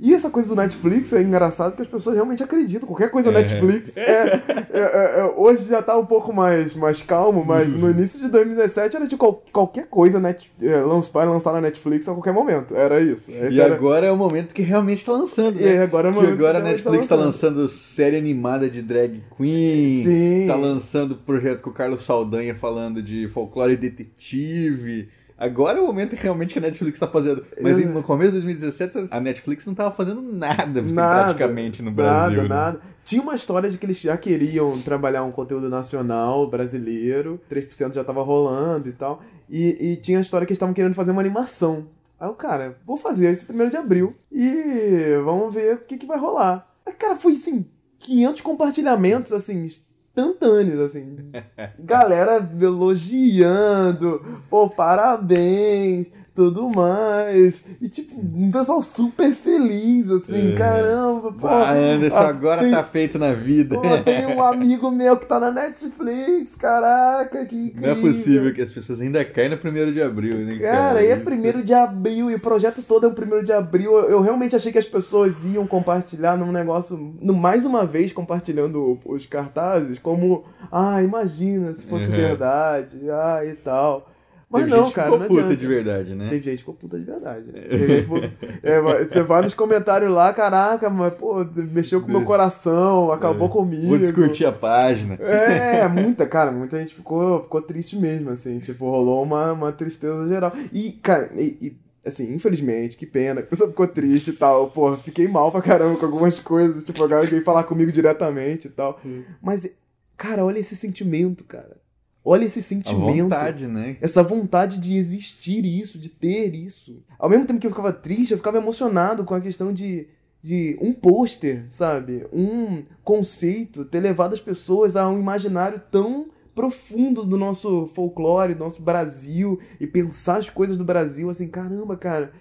[0.00, 2.86] E essa coisa do Netflix é engraçado porque as pessoas realmente acreditam.
[2.88, 3.32] Qualquer coisa É.
[3.32, 4.42] Netflix é, é-
[4.72, 8.96] é- é- Hoje já tá um pouco mais, mais calmo, mas no início de 2017
[8.96, 10.80] era de qual- qualquer coisa net, é,
[11.12, 12.74] vai lançar na Netflix a qualquer momento.
[12.74, 13.30] Era isso.
[13.30, 15.82] Esse E era- agora é o momento que realmente tá lançando, E né?
[15.82, 17.56] agora é o Que momento agora a que tá Netflix tá lançando.
[17.58, 20.02] lançando série animada de drag queen.
[20.04, 20.44] Sim.
[20.46, 25.08] Tá lançando projeto com o Carlos Saldanha falando de folclore detetive.
[25.36, 27.44] Agora é o momento que realmente a Netflix tá fazendo.
[27.60, 32.36] Mas no começo de 2017 a Netflix não tava fazendo nada, Nada, praticamente no Brasil.
[32.36, 32.48] Nada, né?
[32.48, 32.80] nada.
[33.04, 38.04] Tinha uma história de que eles já queriam trabalhar um conteúdo nacional, brasileiro, 3% já
[38.04, 39.22] tava rolando e tal.
[39.50, 41.86] E, e tinha a história que eles estavam querendo fazer uma animação.
[42.18, 46.06] Aí o cara, vou fazer esse primeiro de abril e vamos ver o que, que
[46.06, 46.66] vai rolar.
[46.86, 47.66] Aí, cara, foi assim,
[47.98, 49.68] 500 compartilhamentos, assim,
[50.16, 51.16] instantâneos, assim.
[51.78, 57.64] Galera elogiando, pô, parabéns, tudo mais.
[57.80, 60.54] E, tipo, um pessoal super feliz, assim, É.
[60.54, 61.46] caramba, pô.
[61.46, 63.76] Ah, Anderson, ah, agora tem- tá feito na vida.
[63.76, 67.94] Pô, tem um amigo meu que tá na Netflix, caraca, que incrível.
[67.94, 70.58] Não é possível que as pessoas ainda caem no primeiro de abril, né?
[70.58, 73.92] Cara, e é primeiro de abril, e o projeto todo é o primeiro de abril.
[73.92, 78.12] Eu, eu realmente achei que as pessoas iam compartilhar num negócio, no, mais uma vez
[78.12, 82.16] compartilhando os cartazes, como, ah, imagina se fosse Uhum.
[82.16, 84.08] verdade, ah, e tal.
[84.54, 85.56] Mas Teve não, gente cara, ficou não puta adianta.
[85.60, 86.28] de verdade, né?
[86.28, 87.44] Tem gente que ficou puta de verdade.
[87.52, 87.60] né?
[88.02, 88.20] Ficou-
[88.62, 93.48] é, você vai nos comentários lá, caraca, mas, pô, mexeu com o meu coração, acabou
[93.48, 93.84] comigo.
[93.86, 93.88] É.
[93.88, 95.14] Vou descurtir a página.
[95.16, 100.28] É, muita, cara, muita gente ficou, ficou triste mesmo, assim, tipo, rolou uma, uma tristeza
[100.28, 100.52] geral.
[100.72, 104.96] E, cara, e, e, assim, infelizmente, que pena, a pessoa ficou triste e tal, porra,
[104.96, 108.70] fiquei mal pra caramba com algumas coisas, tipo, a galera veio falar comigo diretamente e
[108.70, 109.00] tal.
[109.42, 109.68] Mas,
[110.16, 111.82] cara, olha esse sentimento, cara.
[112.24, 113.22] Olha esse A sentimento.
[113.24, 113.96] vontade, né?
[114.00, 117.02] Essa vontade de existir isso, de ter isso.
[117.18, 120.08] Ao mesmo tempo que eu ficava triste, eu ficava emocionado com a questão de,
[120.42, 122.26] de um pôster, sabe?
[122.32, 128.60] Um conceito ter levado as pessoas a um imaginário tão profundo do nosso folclore, do
[128.60, 132.32] nosso Brasil, e pensar as coisas do Brasil assim, caramba, cara,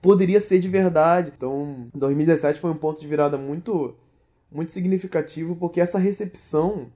[0.00, 1.32] poderia ser de verdade.
[1.36, 3.94] Então, 2017 foi um ponto de virada muito,
[4.52, 6.88] muito significativo, porque essa recepção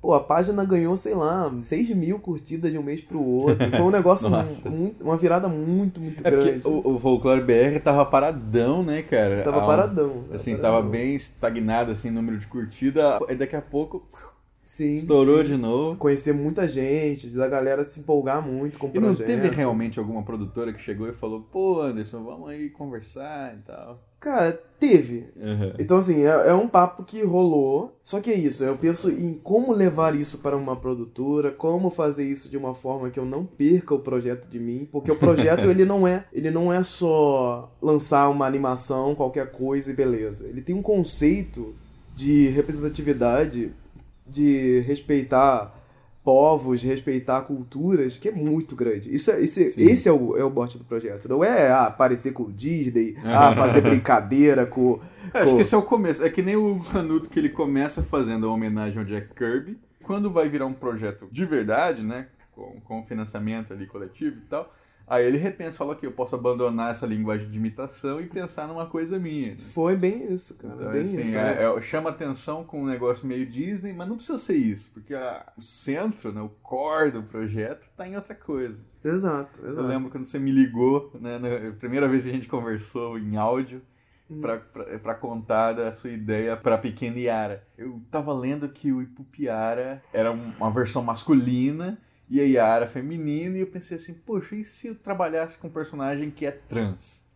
[0.00, 3.68] Pô, a página ganhou, sei lá, 6 mil curtidas de um mês pro outro.
[3.68, 4.30] Foi um negócio,
[4.70, 6.66] muito, uma virada muito, muito É grande.
[6.66, 9.42] o, o Folclore BR tava paradão, né, cara?
[9.42, 10.24] Tava um- paradão.
[10.32, 10.62] Assim, paradão.
[10.80, 13.18] tava bem estagnado, assim, número de curtida.
[13.28, 14.06] Aí daqui a pouco
[14.62, 15.46] Sim, estourou sim.
[15.48, 15.96] de novo.
[15.98, 19.26] Conhecer muita gente, da galera se empolgar muito com o E não projeto.
[19.26, 23.98] teve realmente alguma produtora que chegou e falou, pô, Anderson, vamos aí conversar e tal.
[24.20, 25.26] Cara, teve.
[25.36, 25.72] Uhum.
[25.78, 27.96] Então, assim, é, é um papo que rolou.
[28.02, 32.24] Só que é isso, eu penso em como levar isso para uma produtora, como fazer
[32.24, 35.64] isso de uma forma que eu não perca o projeto de mim, porque o projeto
[35.68, 40.46] ele não é, ele não é só lançar uma animação, qualquer coisa e beleza.
[40.46, 41.74] Ele tem um conceito
[42.16, 43.72] de representatividade,
[44.26, 45.77] de respeitar
[46.28, 49.14] povos, respeitar culturas, que é muito grande.
[49.14, 49.82] Isso é, esse, Sim.
[49.82, 51.26] esse é o, é o bote do projeto.
[51.26, 55.00] Não é ah, parecer com o Disney, ah, fazer brincadeira com.
[55.32, 56.22] Eu acho com- que esse é o começo.
[56.22, 59.78] É que nem o Canuto que ele começa fazendo a homenagem ao Jack Kirby.
[60.02, 62.26] Quando vai virar um projeto de verdade, né?
[62.54, 64.70] Com, com financiamento ali coletivo e tal.
[65.08, 68.86] Aí ele repensa, fala que eu posso abandonar essa linguagem de imitação e pensar numa
[68.86, 69.50] coisa minha.
[69.52, 69.56] né?
[69.72, 70.74] Foi bem isso, cara.
[70.74, 71.36] Então, bem assim, isso.
[71.38, 75.14] é- é- chama atenção com um negócio meio Disney, mas não precisa ser isso, porque
[75.14, 78.76] a- o centro, né, o core do projeto, tá em outra coisa.
[79.04, 79.86] Exato, Eu exato.
[79.88, 83.80] lembro quando você me ligou, né, na primeira vez que a gente conversou em áudio,
[84.30, 84.42] Hum.
[85.02, 87.64] pra contar da sua ideia pra pequena Yara.
[87.78, 91.96] Eu tava lendo que o Ipupiara era um- uma versão masculina
[92.30, 95.70] e a Yara feminina, e eu pensei assim, poxa, e se eu trabalhasse com um
[95.70, 97.26] personagem que é trans?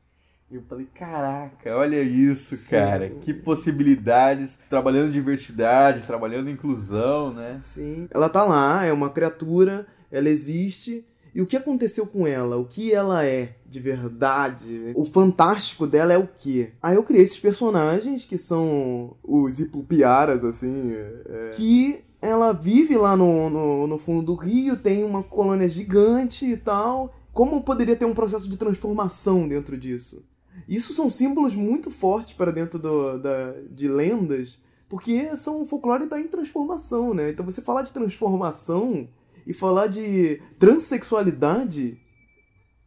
[0.51, 2.77] Eu falei, caraca, olha isso, Sim.
[2.77, 3.09] cara.
[3.23, 4.61] Que possibilidades.
[4.69, 7.59] Trabalhando diversidade, trabalhando inclusão, né?
[7.63, 8.07] Sim.
[8.11, 11.07] Ela tá lá, é uma criatura, ela existe.
[11.35, 12.59] E o que aconteceu com ela?
[12.59, 14.93] O que ela é de verdade?
[14.95, 16.73] O fantástico dela é o quê?
[16.83, 20.93] Aí eu criei esses personagens que são os Ipupiaras, assim.
[20.93, 21.51] É...
[21.55, 26.57] Que ela vive lá no, no, no fundo do rio, tem uma colônia gigante e
[26.57, 27.13] tal.
[27.33, 30.23] Como poderia ter um processo de transformação dentro disso?
[30.69, 34.59] Isso são símbolos muito fortes para dentro do, da, de lendas,
[34.89, 37.31] porque são folclore em transformação, né?
[37.31, 39.09] Então você falar de transformação
[39.45, 41.99] e falar de transexualidade,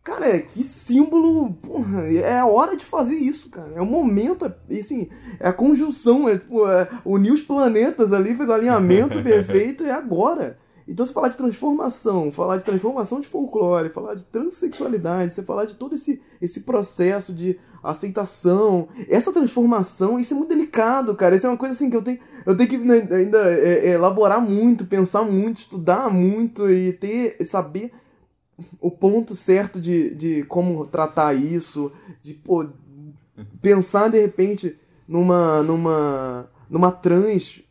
[0.06, 3.72] cara, que símbolo, porra, é a hora de fazer isso, cara.
[3.76, 8.36] É o momento, é, assim, é a conjunção, é, tipo, é unir os planetas ali,
[8.36, 10.60] fez o alinhamento perfeito, é agora.
[10.88, 15.66] Então, se falar de transformação, falar de transformação de folclore, falar de transexualidade, você falar
[15.66, 21.36] de todo esse, esse processo de aceitação, essa transformação, isso é muito delicado, cara.
[21.36, 24.40] Isso é uma coisa assim que eu tenho, eu tenho que ainda é, é, elaborar
[24.40, 27.92] muito, pensar muito, estudar muito e ter, saber
[28.80, 31.92] o ponto certo de, de como tratar isso,
[32.22, 32.68] de pô,
[33.62, 37.62] pensar de repente numa, numa, numa trans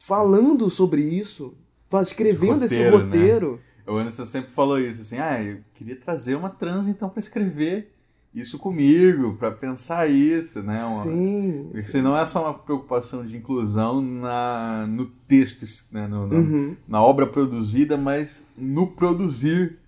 [0.00, 1.54] falando sobre isso
[2.02, 2.96] escrevendo esse roteiro.
[2.96, 3.52] Esse roteiro.
[3.52, 3.92] Né?
[3.92, 7.90] O Anderson sempre falou isso, assim, ah, eu queria trazer uma trans então para escrever
[8.34, 10.82] isso comigo, para pensar isso, né?
[10.84, 11.68] Uma, sim.
[11.72, 12.02] Porque sim.
[12.02, 16.06] não é só uma preocupação de inclusão na, no texto, né?
[16.06, 16.76] No, no, uhum.
[16.86, 19.78] na obra produzida, mas no produzir,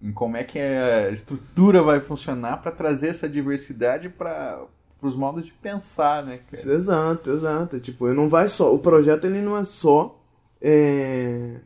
[0.00, 4.64] Em como é que a estrutura vai funcionar para trazer essa diversidade para
[5.02, 6.40] os modos de pensar, né?
[6.50, 6.72] Cara?
[6.74, 7.80] Exato, exato.
[7.80, 8.72] Tipo, não vai só.
[8.72, 10.20] O projeto ele não é só
[10.60, 11.56] é...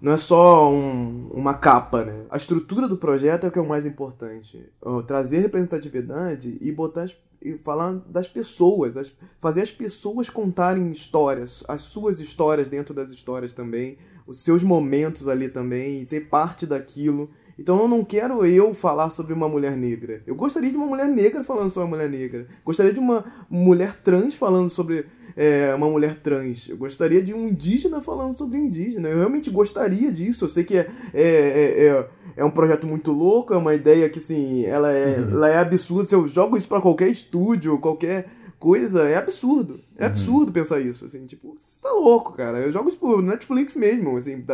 [0.00, 2.24] não é só um, uma capa, né?
[2.30, 4.66] A estrutura do projeto é o que é o mais importante.
[5.06, 7.06] Trazer representatividade e botar
[7.44, 13.10] e falar das pessoas, as, fazer as pessoas contarem histórias, as suas histórias dentro das
[13.10, 17.28] histórias também, os seus momentos ali também, e ter parte daquilo.
[17.58, 20.22] Então eu não quero eu falar sobre uma mulher negra.
[20.26, 22.46] Eu gostaria de uma mulher negra falando sobre uma mulher negra.
[22.64, 26.68] Gostaria de uma mulher trans falando sobre é, uma mulher trans.
[26.68, 29.08] Eu gostaria de um indígena falando sobre indígena.
[29.08, 30.44] Eu realmente gostaria disso.
[30.44, 34.08] Eu sei que é, é, é, é, é um projeto muito louco, é uma ideia
[34.08, 35.30] que, assim, ela é, uhum.
[35.32, 36.08] ela é absurda.
[36.08, 39.80] Se eu jogo isso para qualquer estúdio, qualquer coisa, é absurdo.
[39.96, 40.10] É uhum.
[40.10, 42.60] absurdo pensar isso, assim, tipo, você tá louco, cara.
[42.60, 44.44] Eu jogo isso pro Netflix mesmo, assim,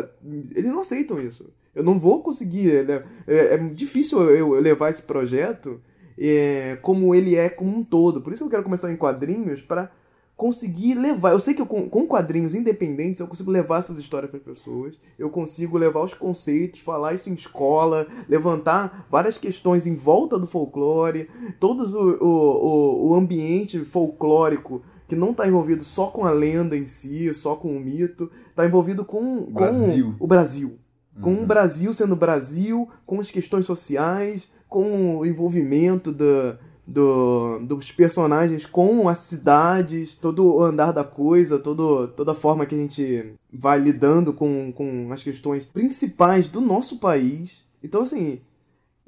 [0.54, 1.44] eles não aceitam isso.
[1.74, 3.02] Eu não vou conseguir, né?
[3.26, 5.80] é, é difícil eu, eu levar esse projeto
[6.18, 8.20] é, como ele é como um todo.
[8.20, 9.90] Por isso eu quero começar em quadrinhos para
[10.36, 11.32] conseguir levar.
[11.32, 14.98] Eu sei que eu, com, com quadrinhos independentes eu consigo levar essas histórias para pessoas,
[15.18, 20.46] eu consigo levar os conceitos, falar isso em escola, levantar várias questões em volta do
[20.46, 21.28] folclore,
[21.58, 26.86] todo o, o, o ambiente folclórico que não está envolvido só com a lenda em
[26.86, 30.14] si, só com o mito, está envolvido com, com Brasil.
[30.20, 30.78] o Brasil.
[31.20, 31.42] Com uhum.
[31.42, 38.64] o Brasil sendo Brasil, com as questões sociais, com o envolvimento da, do, dos personagens
[38.64, 43.34] com as cidades, todo o andar da coisa, todo, toda a forma que a gente
[43.52, 47.62] vai lidando com, com as questões principais do nosso país.
[47.82, 48.40] Então, assim,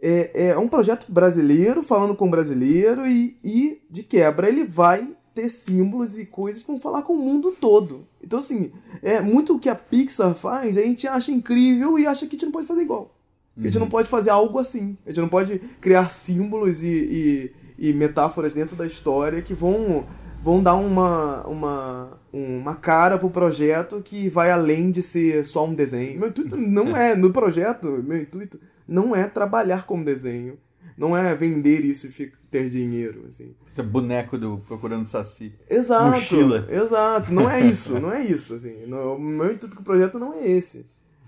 [0.01, 5.49] é, é um projeto brasileiro, falando com brasileiro, e, e de quebra ele vai ter
[5.49, 8.07] símbolos e coisas que vão falar com o mundo todo.
[8.23, 12.27] Então, assim, é muito o que a Pixar faz, a gente acha incrível e acha
[12.27, 13.17] que a gente não pode fazer igual.
[13.57, 13.63] Uhum.
[13.63, 13.91] A gente não uhum.
[13.91, 14.97] pode fazer algo assim.
[15.07, 20.05] A gente não pode criar símbolos e, e e metáforas dentro da história que vão,
[20.43, 25.75] vão dar uma, uma, uma cara pro projeto que vai além de ser só um
[25.75, 26.21] desenho.
[26.21, 30.59] Meu intuito não é, no projeto, meu intuito não é trabalhar como desenho.
[31.01, 33.55] Não é vender isso e ter dinheiro, assim.
[33.67, 35.51] Esse é boneco do Procurando Saci.
[35.71, 36.11] Exato.
[36.11, 36.69] Mochila.
[36.71, 37.33] Exato.
[37.33, 38.85] Não é isso, não é isso, assim.
[38.85, 40.85] O meu intuito com o projeto não é esse.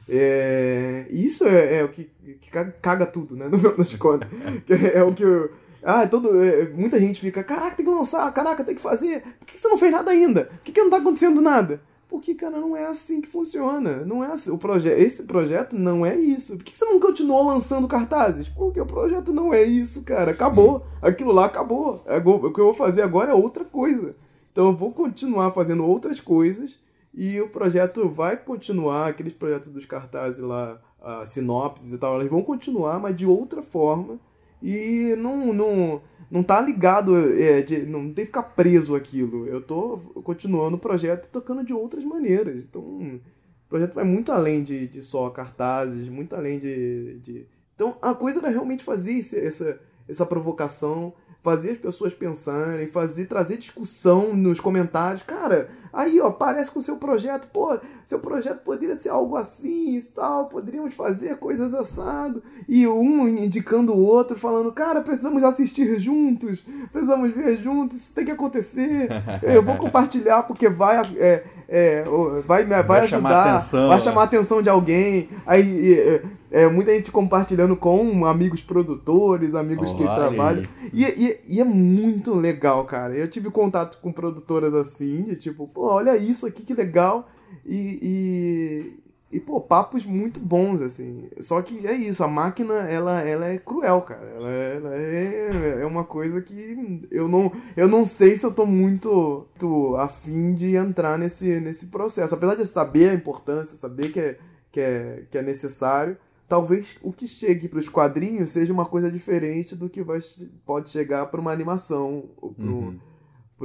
[0.06, 2.50] É, isso é, é, o que, que,
[2.82, 3.48] caga tudo, né?
[3.48, 4.28] No final das contas.
[4.68, 5.50] É, é o que eu,
[5.82, 9.22] ah, todo, é, muita gente fica, caraca, tem que lançar, caraca, tem que fazer.
[9.38, 10.44] Por que você não fez nada ainda?
[10.44, 11.80] Por que, que não tá acontecendo nada?
[12.12, 14.04] Porque, cara, não é assim que funciona.
[14.04, 14.50] Não é assim.
[14.50, 16.58] O proje esse projeto não é isso.
[16.58, 18.46] Por que você não continuou lançando cartazes?
[18.50, 20.30] Porque o projeto não é isso, cara.
[20.30, 20.84] Acabou.
[21.00, 22.02] Aquilo lá acabou.
[22.04, 24.14] É, o que eu vou fazer agora é outra coisa.
[24.52, 26.78] Então eu vou continuar fazendo outras coisas
[27.14, 29.08] e o projeto vai continuar.
[29.08, 33.62] Aqueles projetos dos cartazes lá, a sinopses e tal, eles vão continuar, mas de outra
[33.62, 34.20] forma
[34.62, 39.46] e não, não, não tá ligado, é, de, não tem que ficar preso aquilo.
[39.46, 42.64] Eu tô continuando o projeto e tocando de outras maneiras.
[42.64, 43.20] Então, o
[43.68, 47.46] projeto vai muito além de, de só cartazes, muito além de, de...
[47.74, 53.26] Então, a coisa era realmente fazer esse, essa, essa provocação, fazer as pessoas pensarem, fazer
[53.26, 55.22] trazer discussão nos comentários.
[55.22, 59.96] Cara, aí ó, parece com o seu projeto, pô, seu projeto poderia ser algo assim
[59.96, 62.42] e tal, poderíamos fazer coisas assado.
[62.68, 68.24] E um indicando o outro, falando, cara, precisamos assistir juntos, precisamos ver juntos, isso tem
[68.24, 69.08] que acontecer.
[69.42, 72.04] Eu vou compartilhar porque vai é, é,
[72.46, 75.30] vai, vai, vai, ajudar, chamar vai chamar a atenção de alguém.
[75.46, 80.64] Aí é, é, muita gente compartilhando com amigos produtores, amigos que trabalham.
[80.92, 83.14] E, e, e, é muito legal, cara.
[83.14, 87.30] Eu tive contato com produtoras assim, de tipo, pô, olha isso aqui que legal.
[87.64, 88.92] E,
[89.32, 91.28] e, pô, papos muito bons, assim.
[91.40, 94.26] Só que é isso, a máquina, ela, ela é cruel, cara.
[94.26, 98.66] Ela, ela é, é uma coisa que eu não, eu não sei se eu tô
[98.66, 102.34] muito, muito afim de entrar nesse, nesse processo.
[102.34, 104.38] Apesar de saber a importância, saber que é,
[104.70, 106.16] que é, que é necessário
[106.46, 110.18] talvez o que chegue para os quadrinhos seja uma coisa diferente do que vai,
[110.66, 112.98] pode chegar para uma animação ou para uhum.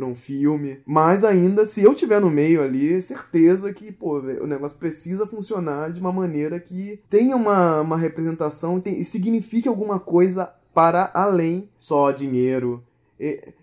[0.03, 0.79] Um, um filme.
[0.85, 5.91] Mas ainda, se eu tiver no meio ali, certeza que pô, o negócio precisa funcionar
[5.91, 12.11] de uma maneira que tenha uma, uma representação e, signifique alguma coisa para além só
[12.11, 12.83] dinheiro.
[13.19, 13.53] É,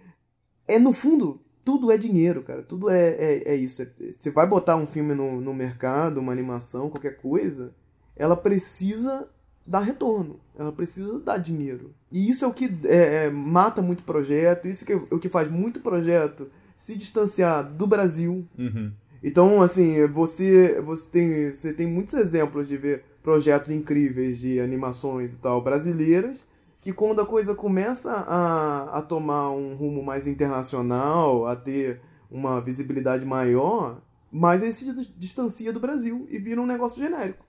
[0.67, 2.63] é no fundo, tudo é dinheiro, cara.
[2.63, 3.87] Tudo é, é, é isso.
[4.11, 7.73] Você vai botar um filme no, no mercado, uma animação, qualquer coisa
[8.17, 9.29] ela precisa
[9.67, 11.95] dar retorno, ela precisa dar dinheiro.
[12.13, 15.29] E isso é o que é, é, mata muito projeto, isso que é o que
[15.29, 18.47] faz muito projeto se distanciar do Brasil.
[18.59, 18.93] Uhum.
[19.23, 25.33] Então, assim, você, você, tem, você tem muitos exemplos de ver projetos incríveis de animações
[25.33, 26.45] e tal brasileiras,
[26.83, 32.61] que quando a coisa começa a, a tomar um rumo mais internacional, a ter uma
[32.61, 34.85] visibilidade maior, mais ele se
[35.17, 37.44] distancia do Brasil e vira um negócio genérico.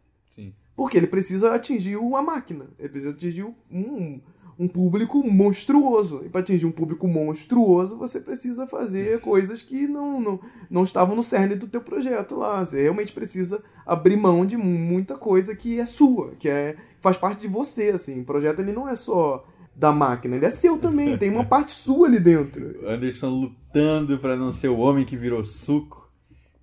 [0.75, 2.67] Porque ele precisa atingir uma máquina.
[2.77, 4.19] Ele precisa atingir um,
[4.57, 6.21] um público monstruoso.
[6.25, 11.15] E para atingir um público monstruoso, você precisa fazer coisas que não, não, não estavam
[11.15, 12.65] no cerne do teu projeto lá.
[12.65, 17.41] Você realmente precisa abrir mão de muita coisa que é sua, que é faz parte
[17.41, 18.21] de você, assim.
[18.21, 21.73] O projeto ele não é só da máquina, ele é seu também, tem uma parte
[21.73, 22.87] sua ali dentro.
[22.87, 26.04] Anderson lutando para não ser o homem que virou suco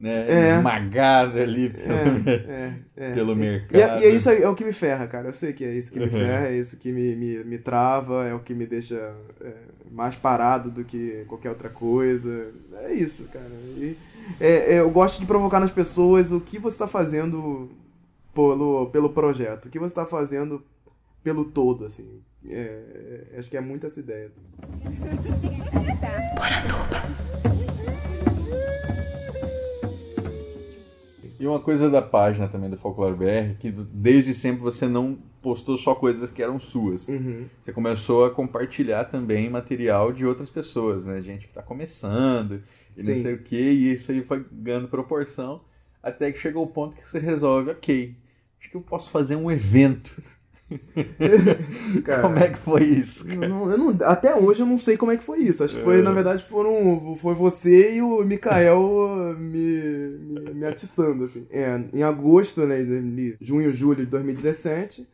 [0.03, 0.57] né, é.
[0.57, 4.03] esmagado ali pelo, é, é, pelo mercado.
[4.03, 5.29] E, e, isso é o que me ferra, cara.
[5.29, 8.25] Eu sei que é isso que me ferra, é isso que me, me, me trava,
[8.25, 9.53] é o que me deixa é,
[9.93, 12.49] mais parado do que qualquer outra coisa.
[12.83, 13.47] É isso, cara.
[13.77, 13.97] E,
[14.41, 17.71] é, eu gosto de provocar nas pessoas o que você está fazendo
[18.35, 20.65] pelo, pelo projeto, o que você está fazendo
[21.23, 22.21] pelo todo, assim.
[23.39, 24.33] acho que é muito essa ideia.
[26.35, 26.82] Bora,
[31.43, 35.77] E uma coisa da página também do Folclore BR, que desde sempre você não postou
[35.77, 37.09] só coisas que eram suas.
[37.09, 37.47] Uhum.
[37.61, 41.21] Você começou a compartilhar também material de outras pessoas, né?
[41.21, 42.63] Gente que está começando
[42.97, 43.15] e Sim.
[43.17, 45.63] não sei o que, e isso aí foi ganhando proporção,
[46.01, 48.15] até que chegou o ponto que você resolve, ok,
[48.61, 50.23] acho que eu posso fazer um evento
[52.05, 53.27] cara, como é que foi isso?
[53.27, 55.63] Não, não, até hoje eu não sei como é que foi isso.
[55.65, 56.03] Acho que foi, é.
[56.03, 61.47] na verdade, foram, foi você e o Mikael me, me, me atiçando, assim.
[61.51, 62.79] É, em agosto, né,
[63.41, 65.07] junho, julho de 2017,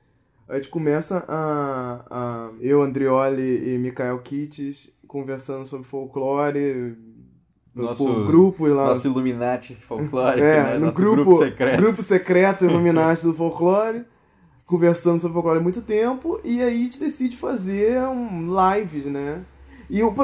[0.49, 6.97] a gente começa a, a eu, Andrioli e Mikael Kitts conversando sobre folclore,
[7.75, 8.87] nosso Pô, grupo lá.
[8.87, 10.75] Nosso Illuminati folclórico, é, né?
[10.75, 11.77] no nosso grupo, grupo secreto.
[11.77, 14.05] Grupo secreto Illuminati do folclore
[14.69, 19.43] conversando sobre folclore há muito tempo, e aí a gente decide fazer um lives, né?
[19.89, 20.15] E eu,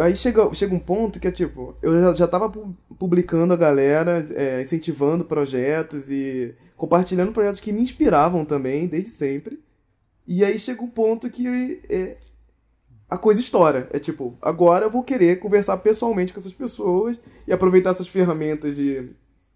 [0.00, 2.50] aí chega, chega um ponto que é tipo, eu já, já tava
[2.98, 9.62] publicando a galera, é, incentivando projetos e compartilhando projetos que me inspiravam também, desde sempre.
[10.26, 12.16] E aí chega um ponto que é,
[13.06, 13.86] a coisa estoura.
[13.92, 18.74] É tipo, agora eu vou querer conversar pessoalmente com essas pessoas e aproveitar essas ferramentas
[18.74, 19.10] de,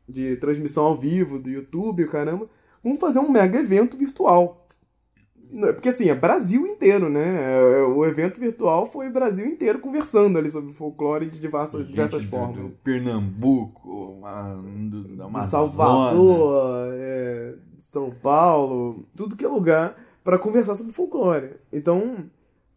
[0.07, 2.47] de transmissão ao vivo do YouTube, caramba,
[2.83, 4.67] vamos fazer um mega evento virtual.
[5.51, 7.55] Porque assim, é Brasil inteiro, né?
[7.55, 12.23] É, o evento virtual foi o Brasil inteiro conversando ali sobre folclore de diversas, diversas
[12.25, 12.57] formas.
[12.57, 14.19] Do Pernambuco,
[14.91, 15.51] do, Amazonas.
[15.51, 21.53] Salvador, é, São Paulo, tudo que é lugar para conversar sobre folclore.
[21.73, 22.27] Então,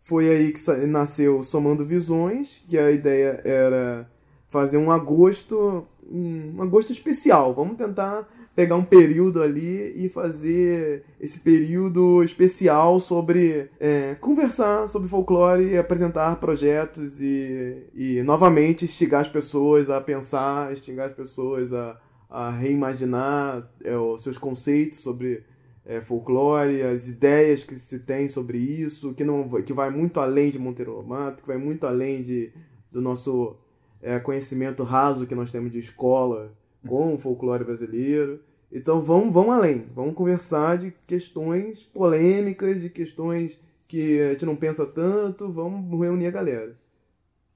[0.04, 4.10] foi aí que nasceu Somando Visões, que a ideia era
[4.50, 7.54] fazer um agosto, um agosto especial.
[7.54, 15.08] Vamos tentar pegar um período ali e fazer esse período especial sobre é, conversar sobre
[15.08, 22.00] folclore, apresentar projetos e, e novamente instigar as pessoas a pensar, instigar as pessoas a,
[22.30, 25.44] a reimaginar é, os seus conceitos sobre
[25.86, 30.52] é, folclore, as ideias que se tem sobre isso, que, não, que vai muito além
[30.52, 32.52] de Monteiro Lobato, que vai muito além de,
[32.92, 33.56] do nosso
[34.02, 36.52] é, conhecimento raso que nós temos de escola
[36.88, 38.40] com o folclore brasileiro.
[38.72, 44.56] Então vamos, vamos além, vamos conversar de questões polêmicas, de questões que a gente não
[44.56, 46.76] pensa tanto, vamos reunir a galera.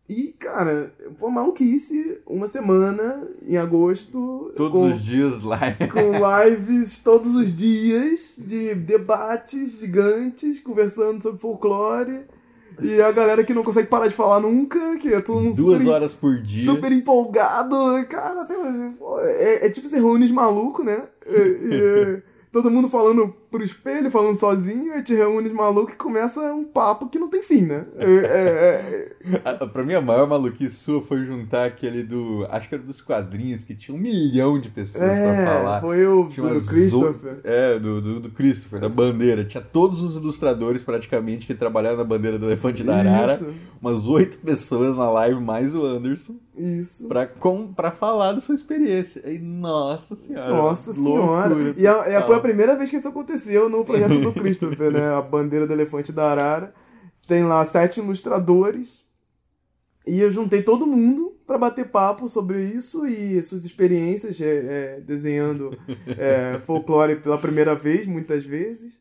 [0.08, 4.52] E, cara, foi maluquice uma semana em agosto.
[4.56, 5.88] Todos com, os dias live.
[5.88, 12.22] Com lives todos os dias, de debates gigantes, conversando sobre folclore.
[12.82, 15.80] E a galera que não consegue parar de falar nunca, que é todo mundo Duas
[15.80, 16.66] super, horas por dia.
[16.66, 17.76] super empolgado.
[18.10, 18.54] Cara, até,
[19.26, 21.04] é, é tipo ser reúne maluco, né?
[21.28, 22.24] E, e,
[22.56, 26.64] todo mundo falando pro espelho, falando sozinho, aí te reúne de maluco e começa um
[26.64, 27.86] papo que não tem fim, né?
[27.97, 29.66] É, é, é...
[29.68, 32.47] pra mim, a maior maluquice sua foi juntar aquele do.
[32.49, 35.82] Acho que era dos quadrinhos, que tinha um milhão de pessoas é, pra falar.
[35.82, 37.34] Foi o tinha do Christopher.
[37.34, 37.41] Zo...
[37.43, 39.43] É, do, do, do, Christopher, da bandeira.
[39.43, 43.34] Tinha todos os ilustradores praticamente que trabalharam na bandeira do Elefante da Arara.
[43.34, 43.53] Isso.
[43.82, 46.38] Umas oito pessoas na live, mais o Anderson.
[46.58, 47.08] Isso.
[47.08, 49.22] Pra, com, pra falar da sua experiência.
[49.30, 50.49] E, nossa senhora.
[50.49, 51.76] Nossa senhora.
[51.78, 55.14] E a, a, foi a primeira vez que isso aconteceu no projeto do Christopher, né?
[55.14, 56.74] A bandeira do elefante da Arara.
[57.28, 59.03] Tem lá sete ilustradores.
[60.08, 65.01] E eu juntei todo mundo para bater papo sobre isso e suas experiências é, é,
[65.01, 65.78] desenhando
[66.18, 68.93] é, folclore pela primeira vez, muitas vezes.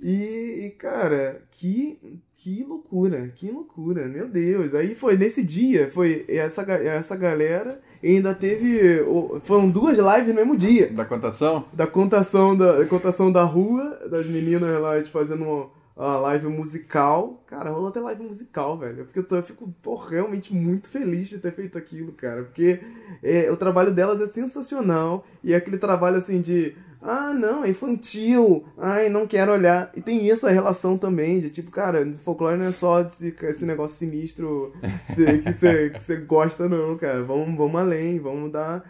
[0.00, 1.98] E, e, cara, que,
[2.42, 4.74] que loucura, que loucura, meu Deus.
[4.74, 9.00] Aí foi nesse dia, foi essa, essa galera e ainda teve.
[9.44, 10.88] Foram duas lives no mesmo dia.
[10.88, 11.64] Da contação?
[11.72, 17.40] Da contação da, contação da rua, das meninas lá, gente fazendo uma, live musical.
[17.46, 18.98] Cara, rolou até live musical, velho.
[18.98, 22.42] Eu fico, eu fico realmente muito feliz de ter feito aquilo, cara.
[22.42, 22.80] Porque
[23.22, 25.24] é, o trabalho delas é sensacional.
[25.44, 28.64] E é aquele trabalho assim de ah, não, é infantil.
[28.78, 29.90] Ai, não quero olhar.
[29.94, 33.98] E tem essa relação também de tipo, cara, folclore não é só esse, esse negócio
[33.98, 34.72] sinistro
[35.42, 37.22] que você gosta, não, cara.
[37.24, 38.84] Vamos, vamos além, vamos dar.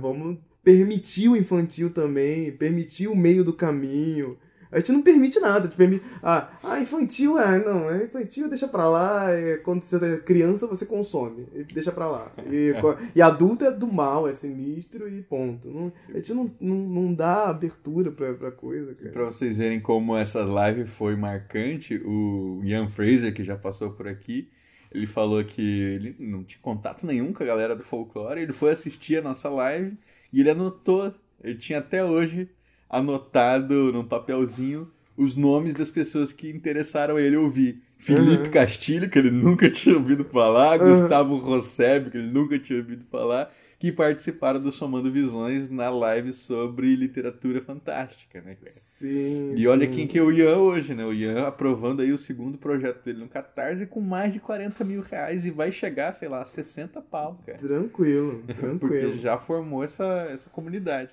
[0.00, 4.36] vamos permitir o infantil também, permitir o meio do caminho.
[4.76, 5.68] A gente não permite nada.
[5.68, 5.82] Tipo,
[6.22, 9.32] ah, ah, infantil, ah, não, é infantil, deixa pra lá.
[9.32, 11.46] É, quando você é criança, você consome.
[11.72, 12.30] Deixa pra lá.
[12.44, 12.74] E,
[13.16, 15.66] e adulto é do mal, é sinistro e ponto.
[15.66, 19.12] Não, a gente não, não, não dá abertura pra, pra coisa, cara.
[19.12, 24.06] Pra vocês verem como essa live foi marcante, o Ian Fraser, que já passou por
[24.06, 24.50] aqui,
[24.92, 28.72] ele falou que ele não tinha contato nenhum com a galera do folclore, ele foi
[28.72, 29.96] assistir a nossa live
[30.30, 32.50] e ele anotou, ele tinha até hoje
[32.88, 37.82] anotado num papelzinho os nomes das pessoas que interessaram ele ouvir.
[37.98, 38.50] Felipe uhum.
[38.50, 41.00] Castilho, que ele nunca tinha ouvido falar, uhum.
[41.00, 46.32] Gustavo Rosseb, que ele nunca tinha ouvido falar, que participaram do Somando Visões na live
[46.32, 48.76] sobre literatura fantástica, né, cara?
[48.76, 49.54] Sim.
[49.54, 51.04] E olha quem que é o Ian hoje, né?
[51.04, 55.02] O Ian aprovando aí o segundo projeto dele no Catarse com mais de 40 mil
[55.02, 57.58] reais e vai chegar, sei lá, a 60 pau, cara.
[57.58, 58.78] Tranquilo, tranquilo.
[58.78, 61.10] Porque já formou essa, essa comunidade.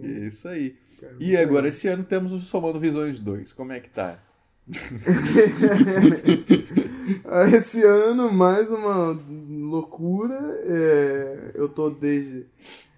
[0.00, 0.06] Sim.
[0.06, 0.76] É isso aí.
[1.18, 3.52] E agora, esse ano temos o Somando Visões 2.
[3.52, 4.18] Como é que tá?
[7.52, 9.18] esse ano, mais uma
[9.48, 10.38] loucura.
[10.66, 12.46] É, eu tô desde.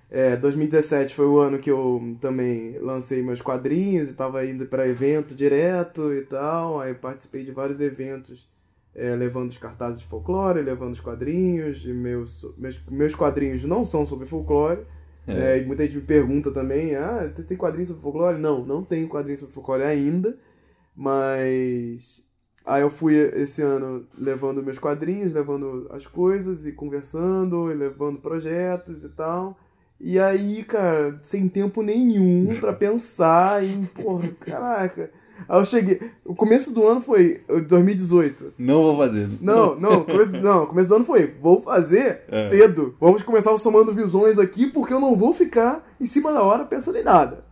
[0.09, 4.87] É, 2017 foi o ano que eu também lancei meus quadrinhos e tava indo para
[4.87, 6.81] evento direto e tal.
[6.81, 8.49] Aí participei de vários eventos
[8.95, 11.85] é, levando os cartazes de folclore, levando os quadrinhos.
[11.85, 14.87] E meus, meus, meus quadrinhos não são sobre folclore
[15.27, 15.59] é.
[15.59, 18.39] É, muita gente me pergunta também, ah, tem quadrinho sobre folclore?
[18.39, 20.39] Não, não tenho quadrinho sobre folclore ainda,
[20.95, 22.25] mas
[22.65, 28.21] aí eu fui esse ano levando meus quadrinhos, levando as coisas e conversando, e levando
[28.21, 29.59] projetos e tal.
[29.99, 35.11] E aí, cara, sem tempo nenhum para pensar em, porra, caraca,
[35.49, 36.11] Aí eu cheguei.
[36.25, 38.55] O começo do ano foi 2018.
[38.59, 39.29] Não vou fazer.
[39.41, 41.35] Não, não, começo, não, começo do ano foi.
[41.41, 42.49] Vou fazer é.
[42.49, 42.95] cedo.
[43.01, 46.65] Vamos começar o somando visões aqui, porque eu não vou ficar em cima da hora
[46.65, 47.45] pensando em nada.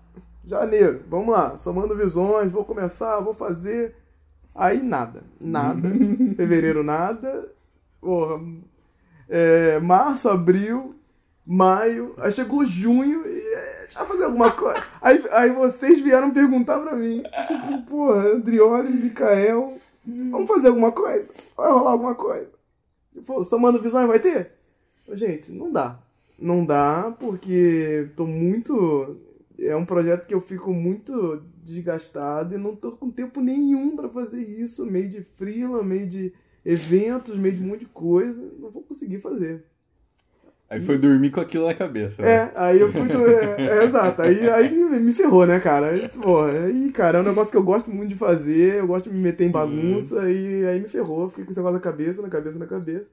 [0.46, 3.94] Janeiro, vamos lá, somando visões, vou começar, vou fazer.
[4.54, 5.22] Aí nada.
[5.40, 5.88] Nada.
[6.36, 7.48] Fevereiro nada.
[8.00, 8.40] Porra.
[9.28, 10.94] É, março, abril,
[11.46, 12.14] maio.
[12.18, 13.42] Aí chegou junho e
[13.94, 14.82] vai fazer alguma coisa.
[15.00, 21.28] Aí, aí vocês vieram perguntar pra mim, tipo, porra, Andrioli, Mikael, vamos fazer alguma coisa?
[21.56, 22.50] Vai rolar alguma coisa?
[23.12, 24.52] Tipo, Somando Visões vai ter?
[25.12, 26.00] Gente, não dá.
[26.38, 29.16] Não dá porque tô muito.
[29.58, 34.08] É um projeto que eu fico muito desgastado e não tô com tempo nenhum para
[34.08, 36.34] fazer isso, meio de frila, meio de
[36.64, 38.42] eventos, meio de um monte de coisa.
[38.58, 39.64] Não vou conseguir fazer.
[40.74, 42.20] Aí foi dormir com aquilo na cabeça.
[42.22, 42.28] né?
[42.30, 43.02] É, aí eu fui.
[43.08, 44.22] do- É, é, exato.
[44.22, 45.88] Aí, aí me ferrou, né, cara?
[45.90, 49.08] Aí, porra, aí, cara, é um negócio que eu gosto muito de fazer, eu gosto
[49.08, 52.22] de me meter em bagunça, e aí me ferrou, fiquei com esse negócio na cabeça,
[52.22, 53.08] na cabeça, na cabeça.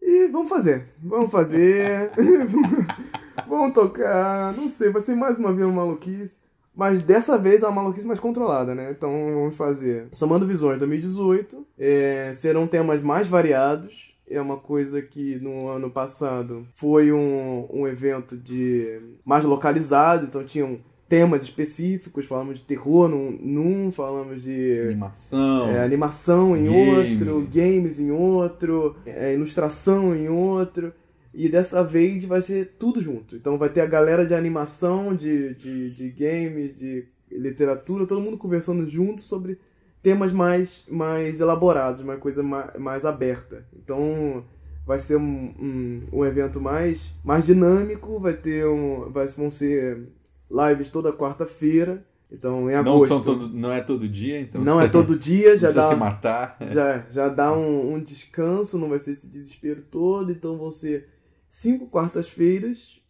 [0.00, 0.84] E vamos fazer.
[1.02, 2.10] Vamos fazer.
[3.48, 4.52] vamos tocar.
[4.56, 6.38] Não sei, vai ser mais uma vez uma maluquice.
[6.74, 8.92] Mas dessa vez é uma maluquice mais controlada, né?
[8.96, 10.06] Então vamos fazer.
[10.12, 11.66] Somando Visões 2018.
[11.76, 14.07] é, serão temas mais variados.
[14.30, 20.44] É uma coisa que no ano passado foi um, um evento de mais localizado, então
[20.44, 25.68] tinham temas específicos, falamos de terror num, num falamos de Animação.
[25.70, 27.18] é, animação em Game.
[27.18, 30.92] outro, games em outro, é, ilustração em outro.
[31.32, 33.36] E dessa vez vai ser tudo junto.
[33.36, 38.36] Então vai ter a galera de animação, de, de, de games, de literatura, todo mundo
[38.36, 39.58] conversando junto sobre
[40.02, 43.66] temas mais, mais elaborados, uma coisa mais, mais aberta.
[43.74, 44.44] Então
[44.86, 49.10] vai ser um, um, um evento mais, mais dinâmico, vai ter um.
[49.10, 50.08] Vai, vão ser
[50.50, 52.04] lives toda quarta-feira.
[52.30, 53.08] Então em não, agosto.
[53.08, 54.62] são todo, não é todo dia, então.
[54.62, 56.56] Não é todo dia, já não dá, se matar.
[56.72, 60.30] já, já dá um, um descanso, não vai ser esse desespero todo.
[60.30, 61.08] Então vão ser
[61.48, 63.00] cinco quartas-feiras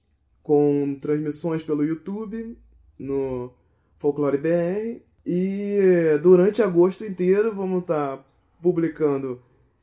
[0.43, 2.57] com transmissões pelo YouTube
[2.99, 3.53] no
[3.99, 5.08] Folclore BR.
[5.31, 8.27] E durante agosto inteiro vamos estar
[8.63, 9.39] publicando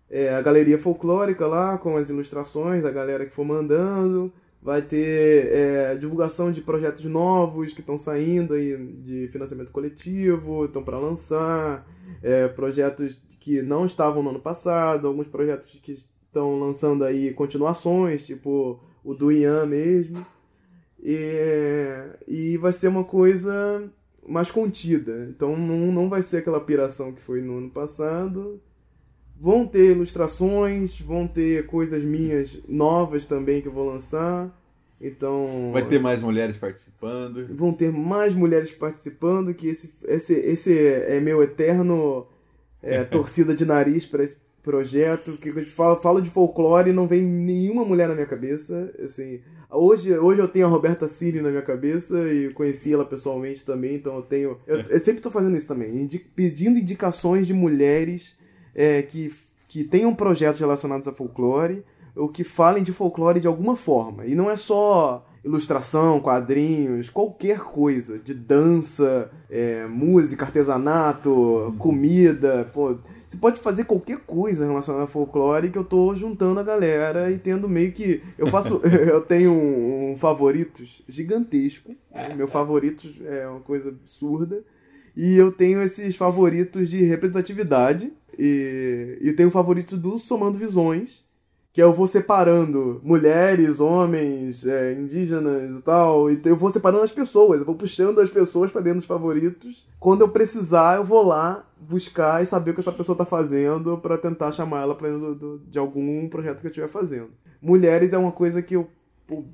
[0.09, 4.33] eh, a galeria folclórica lá com as ilustrações da galera que for mandando.
[4.59, 10.83] Vai ter eh, divulgação de projetos novos que estão saindo aí de financiamento coletivo, estão
[10.83, 11.87] para lançar,
[12.23, 18.25] eh, projetos que não estavam no ano passado, alguns projetos que estão lançando aí continuações,
[18.25, 20.25] tipo o do Ian mesmo.
[21.03, 23.87] E, e vai ser uma coisa
[24.27, 25.27] mais contida.
[25.29, 28.61] Então não, não vai ser aquela piração que foi no ano passado.
[29.37, 34.49] Vão ter ilustrações, vão ter coisas minhas novas também que eu vou lançar.
[34.99, 35.71] Então.
[35.73, 37.47] Vai ter mais mulheres participando.
[37.53, 42.27] Vão ter mais mulheres participando, que esse, esse, esse é meu eterno
[42.81, 45.37] é, torcida de nariz para esse projeto.
[45.37, 48.91] Que eu falo, falo de folclore e não vem nenhuma mulher na minha cabeça.
[49.03, 53.65] Assim, hoje, hoje eu tenho a Roberta Cili na minha cabeça e conheci ela pessoalmente
[53.65, 54.57] também, então eu tenho.
[54.65, 58.35] Eu, eu sempre estou fazendo isso também, indi pedindo indicações de mulheres
[58.73, 59.33] é, que,
[59.67, 61.83] que tenham projetos relacionados a folclore
[62.15, 64.25] ou que falem de folclore de alguma forma.
[64.25, 72.97] E não é só ilustração, quadrinhos, qualquer coisa, de dança, é, música, artesanato, comida, pô,
[73.35, 77.37] você pode fazer qualquer coisa relacionada a folclore que eu tô juntando a galera e
[77.37, 82.33] tendo meio que eu faço, eu tenho um, um favoritos gigantesco, né?
[82.33, 84.63] meu favoritos é uma coisa absurda.
[85.15, 91.23] E eu tenho esses favoritos de representatividade e, e tenho o favorito do Somando Visões,
[91.75, 97.11] que eu vou separando mulheres, homens, é, indígenas e tal, e eu vou separando as
[97.11, 99.85] pessoas, eu vou puxando as pessoas para dentro dos favoritos.
[99.99, 103.97] Quando eu precisar, eu vou lá buscar e saber o que essa pessoa tá fazendo
[103.97, 107.31] para tentar chamar ela para dentro do, de algum projeto que eu estiver fazendo.
[107.61, 108.87] Mulheres é uma coisa que eu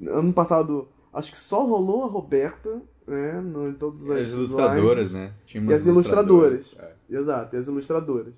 [0.08, 5.08] ano passado acho que só rolou a Roberta, né, no, em todas as, As ilustradoras,
[5.08, 5.14] lives.
[5.14, 5.34] né?
[5.48, 6.76] Tinha E as ilustradoras.
[6.78, 6.92] É.
[7.18, 8.36] Exato, e as ilustradoras.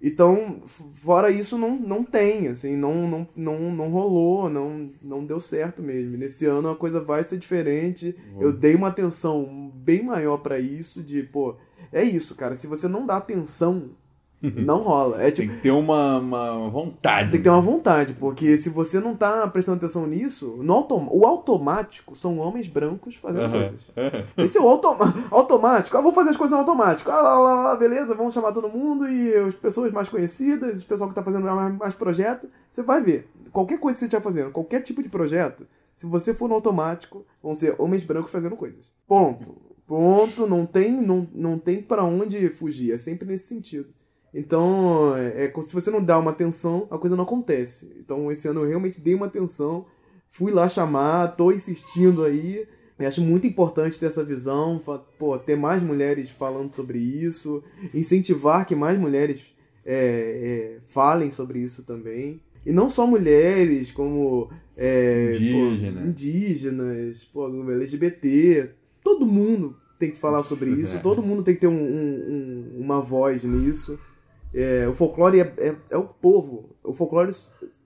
[0.00, 0.62] Então,
[0.96, 5.82] fora isso, não, não tem, assim, não, não, não, não rolou, não, não deu certo
[5.82, 6.16] mesmo.
[6.16, 8.14] Nesse ano a coisa vai ser diferente.
[8.38, 11.56] Eu dei uma atenção bem maior para isso, de, pô,
[11.92, 13.90] é isso, cara, se você não dá atenção,
[14.42, 15.22] não rola.
[15.22, 17.30] É tipo, Tem que ter uma, uma vontade.
[17.30, 21.08] tem que ter uma vontade, porque se você não tá prestando atenção nisso, no autom
[21.10, 23.58] o automático são homens brancos fazendo Aham.
[23.58, 23.80] coisas.
[24.36, 25.96] Esse é o automa automático.
[25.96, 27.10] Ah, vou fazer as coisas no automático.
[27.10, 30.86] Ah, lá, lá, lá, beleza, vamos chamar todo mundo e as pessoas mais conhecidas, o
[30.86, 32.48] pessoal que tá fazendo mais, mais projeto.
[32.70, 33.28] Você vai ver.
[33.52, 37.24] Qualquer coisa que você estiver fazendo, qualquer tipo de projeto, se você for no automático,
[37.42, 38.84] vão ser homens brancos fazendo coisas.
[39.08, 39.56] Ponto.
[39.86, 40.46] Ponto.
[40.46, 42.92] Não tem, não, não tem para onde fugir.
[42.92, 43.88] É sempre nesse sentido.
[44.38, 47.90] Então, é, é, se você não dá uma atenção, a coisa não acontece.
[47.98, 49.86] Então, esse ano eu realmente dei uma atenção,
[50.30, 52.66] fui lá chamar, tô insistindo aí.
[52.98, 54.80] Eu acho muito importante ter essa visão,
[55.18, 57.62] pô, ter mais mulheres falando sobre isso,
[57.94, 59.40] incentivar que mais mulheres
[59.84, 62.40] é, é, falem sobre isso também.
[62.64, 66.06] E não só mulheres, como é, pô, Indígena.
[66.06, 68.70] indígenas, pô, LGBT,
[69.02, 72.24] todo mundo tem que falar sobre isso, todo mundo tem que ter um- um-
[72.76, 73.98] um- uma voz nisso.
[74.58, 76.74] É, o folclore é, é, é o povo.
[76.82, 77.30] O folclore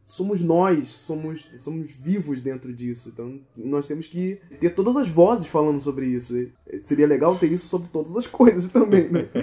[0.05, 3.11] somos nós, somos, somos vivos dentro disso.
[3.13, 6.37] Então nós temos que ter todas as vozes falando sobre isso.
[6.37, 6.53] E
[6.85, 9.29] seria legal ter isso sobre todas as coisas também, né?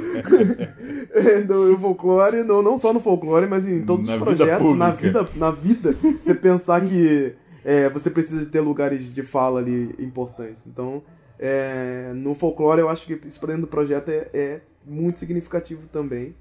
[1.10, 4.92] É, no folclore, não, não só no folclore, mas em todos Na os projetos, na
[4.92, 5.98] vida, na vida.
[6.22, 7.34] Você pensar que
[7.66, 10.68] é, você precisa ter lugares de fala ali importantes.
[10.68, 11.02] Então,
[11.40, 16.36] é, no folclore, eu acho que isso para dentro do projeto é, muito significativo também.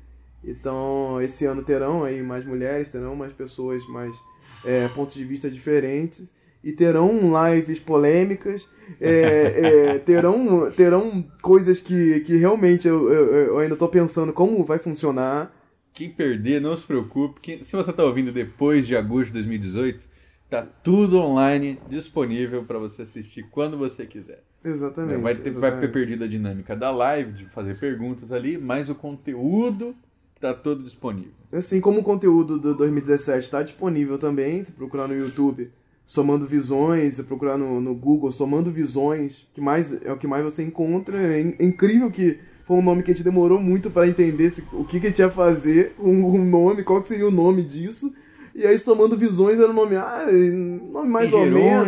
[0.46, 4.16] Então, esse ano terão aí mais mulheres, terão mais pessoas, mais
[4.64, 6.32] é, pontos de vista diferentes
[6.62, 7.10] e terão
[7.50, 8.68] lives polêmicas,
[9.00, 9.10] é,
[9.92, 14.78] é, terão, terão coisas que, que realmente eu, eu, eu ainda estou pensando como vai
[14.78, 15.54] funcionar.
[15.92, 17.40] Quem perder, não se preocupe.
[17.40, 20.08] Quem, se você está ouvindo depois de agosto de 2018,
[20.50, 24.42] tá tudo online disponível para você assistir quando você quiser.
[24.64, 25.22] Exatamente.
[25.22, 25.60] Vai ter, exatamente.
[25.60, 29.94] vai ter perdido a dinâmica da live, de fazer perguntas ali, mas o conteúdo
[30.52, 31.30] tá todo disponível.
[31.52, 35.70] Assim como o conteúdo do 2017 está disponível também, se procurar no YouTube,
[36.04, 40.44] somando visões, se procurar no, no Google, somando visões, que mais é o que mais
[40.44, 41.16] você encontra.
[41.20, 44.50] É, in- é incrível que foi um nome que a gente demorou muito para entender
[44.50, 47.30] se- o que, que a gente ia fazer, um, um nome, qual que seria o
[47.30, 48.12] nome disso.
[48.54, 50.26] E aí, somando visões, era um nome, ah,
[50.90, 51.40] nome mais ou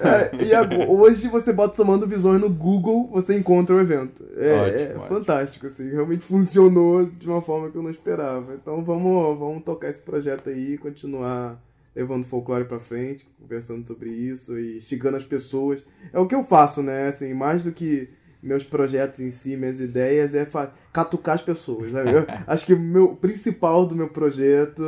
[0.00, 4.24] É, e agora, hoje você bota somando visões no Google, você encontra o evento.
[4.36, 5.90] É, Ótimo, é fantástico, assim.
[5.90, 8.54] Realmente funcionou de uma forma que eu não esperava.
[8.54, 11.60] Então vamos, vamos tocar esse projeto aí, continuar
[11.94, 15.82] levando folclore pra frente, conversando sobre isso e instigando as pessoas.
[16.12, 17.08] É o que eu faço, né?
[17.08, 18.08] Assim, mais do que
[18.44, 20.46] meus projetos em si, minhas ideias, é
[20.92, 21.90] catucar as pessoas.
[21.90, 22.02] né?
[22.12, 24.82] Eu acho que o meu principal do meu projeto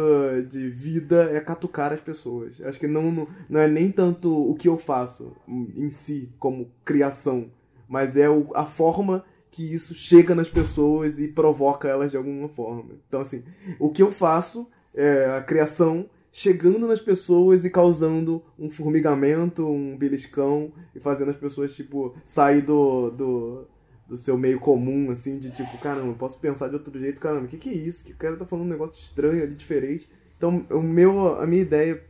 [0.48, 2.60] de vida é catucar as pessoas.
[2.60, 6.70] Acho que não, não, não é nem tanto o que eu faço em si, como
[6.84, 7.50] criação,
[7.88, 12.48] mas é o- a forma que isso chega nas pessoas e provoca elas de alguma
[12.50, 12.90] forma.
[13.08, 13.42] Então, assim,
[13.78, 19.96] o que eu faço é a criação chegando nas pessoas e causando um formigamento, um
[19.96, 23.66] beliscão e fazendo as pessoas, tipo, sair do, do,
[24.06, 27.46] do seu meio comum, assim, de tipo, caramba, eu posso pensar de outro jeito, caramba,
[27.46, 28.04] o que, que é isso?
[28.04, 30.10] Que o cara tá falando um negócio estranho ali, diferente.
[30.36, 32.04] Então, o meu, a minha ideia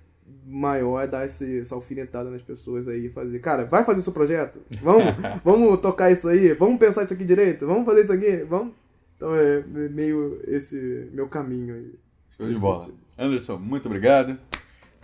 [0.44, 4.12] maior é dar esse, essa alfinetada nas pessoas aí e fazer, cara, vai fazer seu
[4.12, 4.60] projeto?
[4.82, 5.04] Vamos,
[5.44, 6.52] vamos tocar isso aí?
[6.52, 7.64] Vamos pensar isso aqui direito?
[7.64, 8.38] Vamos fazer isso aqui?
[8.38, 8.74] Vamos?
[9.16, 11.94] Então é meio esse meu caminho aí.
[12.36, 12.82] Show de bola.
[12.82, 13.05] sentido.
[13.18, 14.38] Anderson, muito obrigado.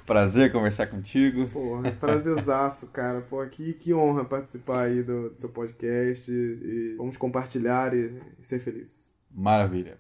[0.05, 1.49] Prazer conversar contigo.
[1.49, 3.21] Porra, prazerzaço, cara.
[3.21, 8.21] Pô, que, que honra participar aí do, do seu podcast e, e vamos compartilhar e,
[8.41, 9.15] e ser felizes.
[9.31, 9.97] Maravilha.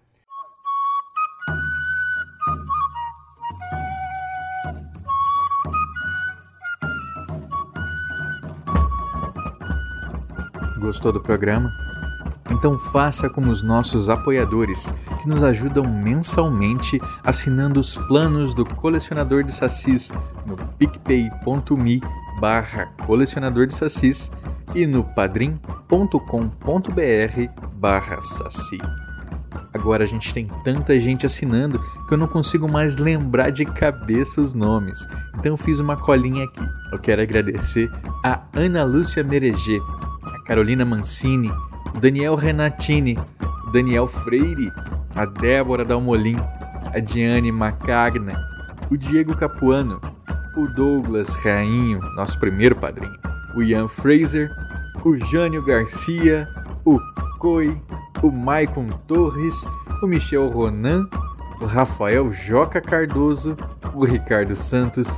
[10.81, 11.71] Gostou do programa?
[12.53, 19.43] Então faça como os nossos apoiadores, que nos ajudam mensalmente assinando os planos do Colecionador
[19.43, 20.13] de Sacis
[20.47, 22.01] no picpay.me
[22.43, 24.31] barra colecionador de sacis
[24.75, 26.19] e no padrim.com.br
[27.75, 28.79] barra saci.
[29.73, 31.79] Agora a gente tem tanta gente assinando
[32.09, 35.07] que eu não consigo mais lembrar de cabeça os nomes.
[35.39, 36.67] Então fiz uma colinha aqui.
[36.91, 37.91] Eu quero agradecer
[38.25, 39.81] a Ana Lúcia Mereger,
[40.25, 41.51] a Carolina Mancini,
[42.01, 43.17] Daniel Renatini,
[43.73, 44.73] Daniel Freire,
[45.15, 46.37] a Débora Dalmolin,
[46.95, 48.39] a Diane Macagna,
[48.91, 50.01] o Diego Capuano,
[50.57, 53.19] o Douglas Rainho, nosso primeiro padrinho,
[53.55, 54.51] o Ian Fraser,
[55.05, 56.49] o Jânio Garcia,
[56.85, 56.99] o
[57.39, 57.81] Coi,
[58.23, 59.65] o Maicon Torres,
[60.03, 61.09] o Michel Ronan,
[61.61, 63.57] o Rafael Joca Cardoso,
[63.95, 65.09] o Ricardo Santos